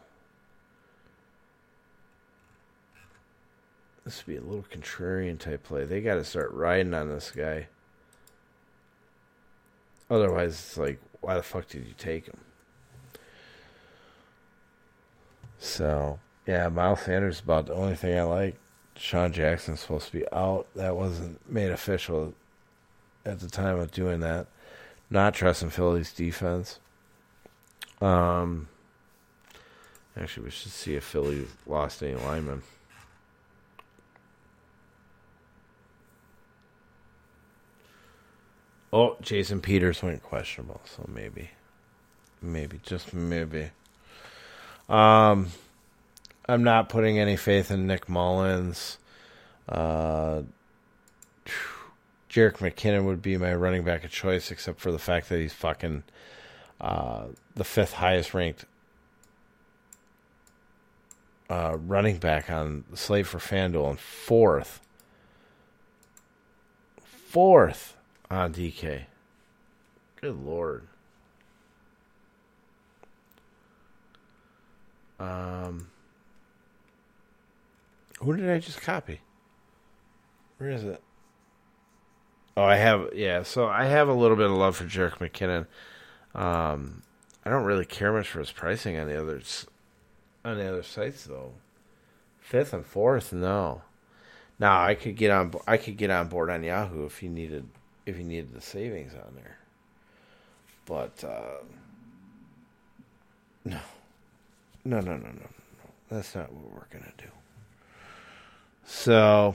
[4.04, 5.86] This would be a little contrarian type play.
[5.86, 7.68] They got to start riding on this guy.
[10.10, 12.38] Otherwise, it's like, why the fuck did you take him?
[15.60, 18.56] So, yeah, Miles Sanders is about the only thing I like.
[18.96, 20.68] Sean Jackson's supposed to be out.
[20.76, 22.34] That wasn't made official
[23.26, 24.48] at the time of doing that.
[25.10, 26.80] Not trusting Philly's defense.
[28.02, 28.68] Um,
[30.18, 32.62] actually, we should see if Philly lost any linemen.
[38.92, 41.52] Oh, Jason Peters went questionable, so maybe,
[42.42, 43.70] maybe just maybe.
[44.88, 45.50] Um,
[46.48, 48.98] I'm not putting any faith in Nick Mullens.
[49.68, 50.42] Uh,
[52.30, 55.54] Jerick McKinnon would be my running back of choice, except for the fact that he's
[55.54, 56.04] fucking
[56.82, 57.26] uh,
[57.56, 58.66] the fifth highest ranked
[61.50, 64.80] uh, running back on the slate for FanDuel and fourth.
[67.04, 67.96] Fourth
[68.30, 69.06] on DK.
[70.22, 70.88] Good lord.
[75.20, 75.90] Um,
[78.20, 79.22] who did I just copy?
[80.58, 81.02] Where is it?
[82.56, 83.44] Oh, I have yeah.
[83.44, 85.66] So I have a little bit of love for Jerick McKinnon.
[86.36, 87.04] Um,
[87.46, 89.66] I don't really care much for his pricing on the others
[90.46, 91.54] on the other sites though.
[92.40, 93.82] Fifth and fourth, no.
[94.58, 95.54] Now I could get on.
[95.68, 97.68] I could get on board on Yahoo if you needed
[98.10, 99.58] if you needed the savings on there.
[100.86, 101.64] But uh,
[103.66, 103.80] no,
[104.84, 105.50] no, no, no, no, no.
[106.10, 107.30] That's not what we're gonna do.
[108.86, 109.54] So,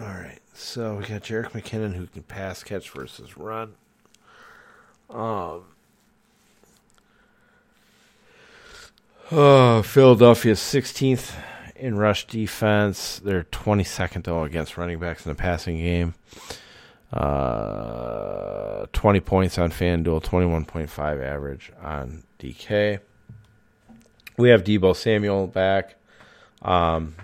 [0.00, 0.38] all right.
[0.54, 3.74] So we got Jerick McKinnon who can pass, catch versus run.
[5.10, 5.62] Um.
[9.30, 11.34] Oh, Philadelphia 16th
[11.76, 13.20] in rush defense.
[13.22, 16.14] They're 22nd though against running backs in the passing game.
[17.12, 23.00] Uh, 20 points on FanDuel, 21.5 average on DK.
[24.36, 25.94] We have Deebo Samuel back.
[26.62, 27.14] Um,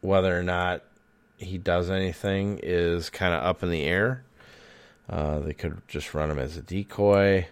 [0.00, 0.82] whether or not
[1.38, 4.24] he does anything is kind of up in the air.
[5.08, 7.48] Uh, they could just run him as a decoy.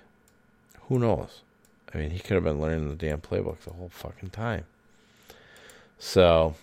[0.88, 1.42] Who knows?
[1.92, 4.64] I mean, he could have been learning the damn playbook the whole fucking time.
[5.98, 6.54] So,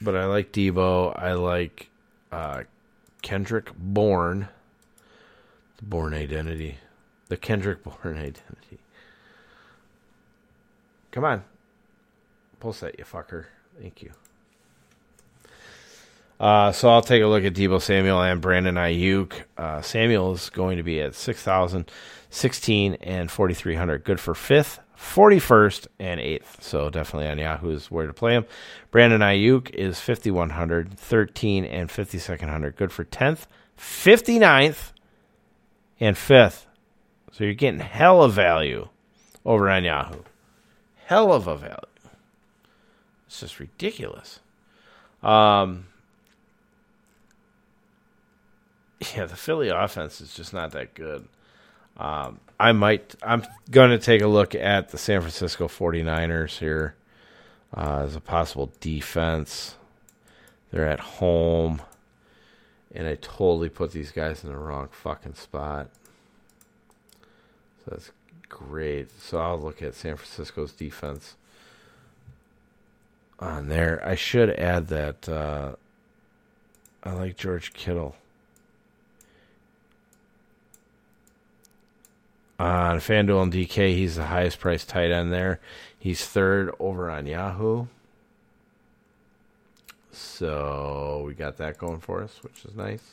[0.00, 1.20] but I like Deebo.
[1.20, 1.90] I like
[2.32, 2.62] uh,
[3.22, 4.48] Kendrick Bourne.
[5.78, 6.78] The Bourne identity.
[7.28, 8.78] The Kendrick Bourne identity.
[11.10, 11.44] Come on.
[12.60, 13.46] That, you fucker.
[13.80, 14.10] Thank you.
[16.40, 19.32] Uh, so I'll take a look at Deebo Samuel and Brandon Aiyuk.
[19.56, 21.90] Uh, Samuel is going to be at 6,000,
[22.30, 24.04] 16, and 4,300.
[24.04, 26.60] Good for fifth, 41st, and 8th.
[26.60, 28.44] So definitely on Yahoo is where to play him.
[28.90, 32.76] Brandon Aiyuk is 5,100, 13, and 5,200.
[32.76, 33.46] Good for 10th,
[33.78, 34.92] 59th,
[36.00, 36.64] and 5th.
[37.32, 38.88] So you're getting hell of value
[39.44, 40.22] over on Yahoo.
[41.06, 41.76] Hell of a value.
[43.28, 44.40] It's just ridiculous.
[45.22, 45.86] Um,
[49.14, 51.28] yeah, the Philly offense is just not that good.
[51.96, 56.94] Um, I might, I'm going to take a look at the San Francisco 49ers here
[57.76, 59.76] uh, as a possible defense.
[60.70, 61.80] They're at home,
[62.92, 65.88] and I totally put these guys in the wrong fucking spot.
[67.84, 68.10] So that's
[68.48, 69.10] great.
[69.20, 71.36] So I'll look at San Francisco's defense
[73.38, 74.02] on there.
[74.04, 75.76] I should add that uh,
[77.04, 78.16] I like George Kittle.
[82.58, 85.60] On FanDuel and DK, he's the highest priced tight end there.
[85.98, 87.86] He's third over on Yahoo.
[90.10, 93.04] So we got that going for us, which is nice.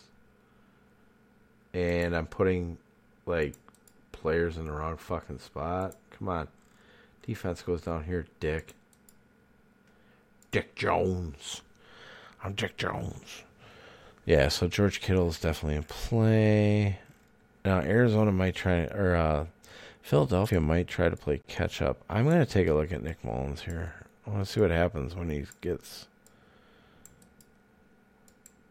[1.74, 2.78] And I'm putting
[3.28, 3.54] like
[4.12, 5.96] players in the wrong fucking spot.
[6.18, 6.48] Come on.
[7.22, 8.74] Defense goes down here, Dick.
[10.52, 11.62] Dick Jones.
[12.44, 13.44] I'm Dick Jones.
[14.26, 17.00] Yeah, so George Kittle is definitely in play.
[17.66, 19.46] Now Arizona might try, or uh,
[20.04, 21.98] Philadelphia might try to play catch up.
[22.08, 24.06] I'm going to take a look at Nick Mullens here.
[24.26, 26.08] I want to see what happens when he gets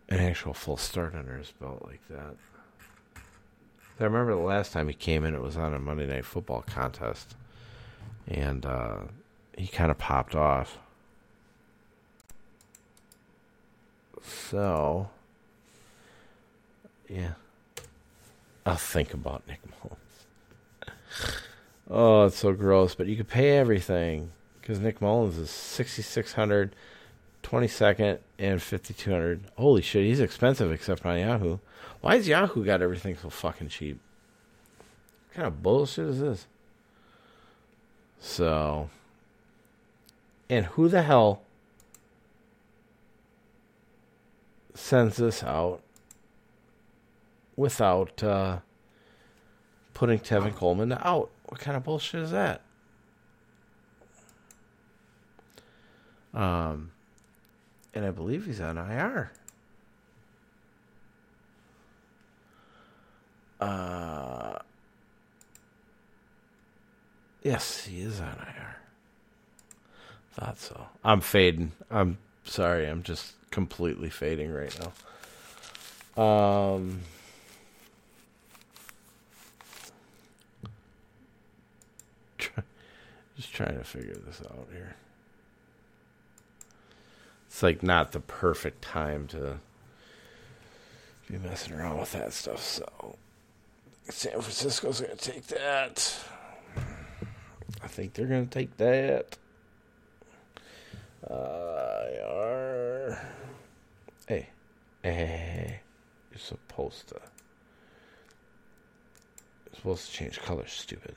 [0.08, 2.36] an actual full start under his belt like that.
[3.98, 6.62] I remember the last time he came in, it was on a Monday Night Football
[6.62, 7.34] contest,
[8.28, 8.98] and uh,
[9.58, 10.78] he kind of popped off.
[14.22, 15.10] So,
[17.08, 17.34] yeah,
[18.66, 20.90] I'll think about Nick Mullens.
[21.90, 26.32] oh, it's so gross, but you could pay everything because Nick Mullens is sixty six
[26.32, 26.74] hundred,
[27.42, 29.44] twenty second, and fifty two hundred.
[29.56, 31.58] Holy shit, he's expensive except on Yahoo.
[32.00, 33.98] Why has Yahoo got everything so fucking cheap?
[35.28, 36.46] What kind of bullshit is this?
[38.18, 38.88] So,
[40.48, 41.42] and who the hell
[44.74, 45.83] sends this out
[47.56, 48.58] without uh,
[49.92, 51.30] putting Tevin Coleman out?
[51.46, 52.62] What kind of bullshit is that?
[56.32, 56.90] Um,
[57.94, 59.30] and I believe he's on IR.
[63.60, 64.58] Uh,
[67.42, 68.76] yes, he is on IR.
[70.32, 70.88] Thought so.
[71.04, 71.72] I'm fading.
[71.90, 72.86] I'm sorry.
[72.86, 74.76] I'm just completely fading right
[76.16, 76.22] now.
[76.22, 77.00] Um.
[83.36, 84.96] Just trying to figure this out here.
[87.46, 89.58] It's like not the perfect time to
[91.30, 93.16] be messing around with that stuff, so
[94.08, 96.16] San Francisco's to take that.
[97.82, 99.38] I think they're to take that.
[101.28, 103.20] Uh, are.
[104.26, 104.48] Hey,
[105.02, 105.80] hey,
[106.30, 107.20] you're supposed to.
[109.66, 111.16] You're supposed to change colors, stupid.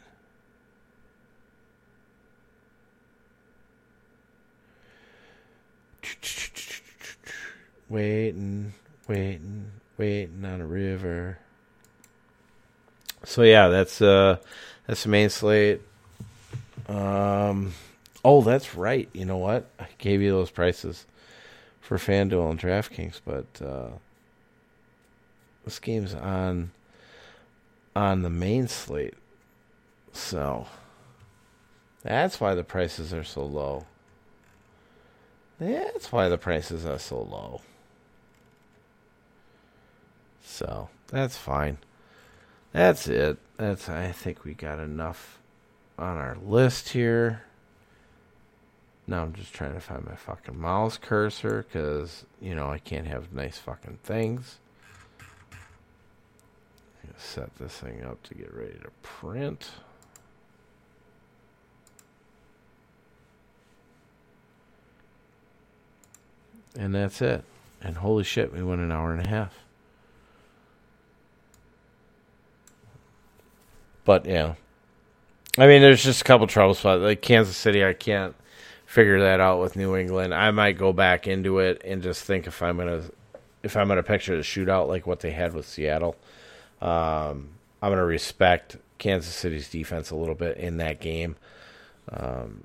[7.89, 8.73] Waiting,
[9.07, 11.39] waiting, waiting on a river.
[13.23, 14.37] So yeah, that's uh
[14.85, 15.81] that's the main slate.
[16.87, 17.73] Um
[18.23, 19.09] oh, that's right.
[19.13, 19.69] You know what?
[19.79, 21.05] I gave you those prices
[21.81, 23.97] for FanDuel and DraftKings, but uh
[25.65, 26.71] this game's on
[27.95, 29.15] on the main slate.
[30.13, 30.67] So
[32.03, 33.85] that's why the prices are so low.
[35.59, 37.61] That's why the prices are so low.
[40.57, 41.77] So that's fine.
[42.71, 43.37] That's it.
[43.57, 45.37] That's I think we got enough
[45.99, 47.43] on our list here.
[49.05, 53.05] Now I'm just trying to find my fucking mouse cursor because you know I can't
[53.05, 54.57] have nice fucking things.
[57.19, 59.69] Set this thing up to get ready to print.
[66.75, 67.43] And that's it.
[67.81, 69.66] And holy shit, we went an hour and a half.
[74.07, 74.53] But yeah,
[75.57, 77.01] I mean, there's just a couple trouble spots.
[77.01, 78.33] Like Kansas City, I can't
[78.85, 80.33] figure that out with New England.
[80.33, 83.03] I might go back into it and just think if I'm gonna
[83.63, 86.15] if I'm gonna picture the shootout like what they had with Seattle.
[86.81, 87.49] Um,
[87.81, 91.35] I'm gonna respect Kansas City's defense a little bit in that game,
[92.09, 92.63] um,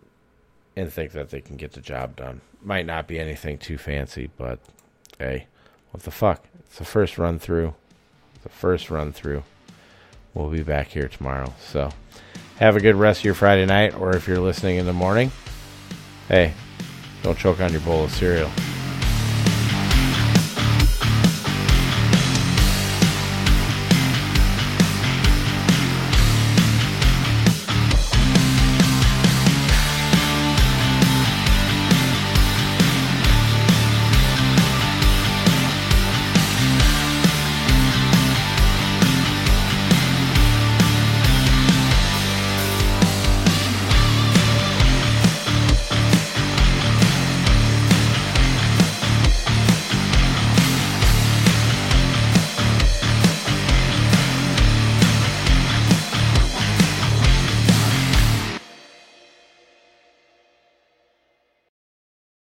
[0.76, 2.40] and think that they can get the job done.
[2.62, 4.60] Might not be anything too fancy, but
[5.18, 5.48] hey,
[5.90, 6.44] what the fuck?
[6.60, 7.74] It's the first run through.
[8.36, 9.42] It's The first run through.
[10.34, 11.52] We'll be back here tomorrow.
[11.60, 11.90] So
[12.56, 15.30] have a good rest of your Friday night, or if you're listening in the morning,
[16.28, 16.54] hey,
[17.22, 18.50] don't choke on your bowl of cereal.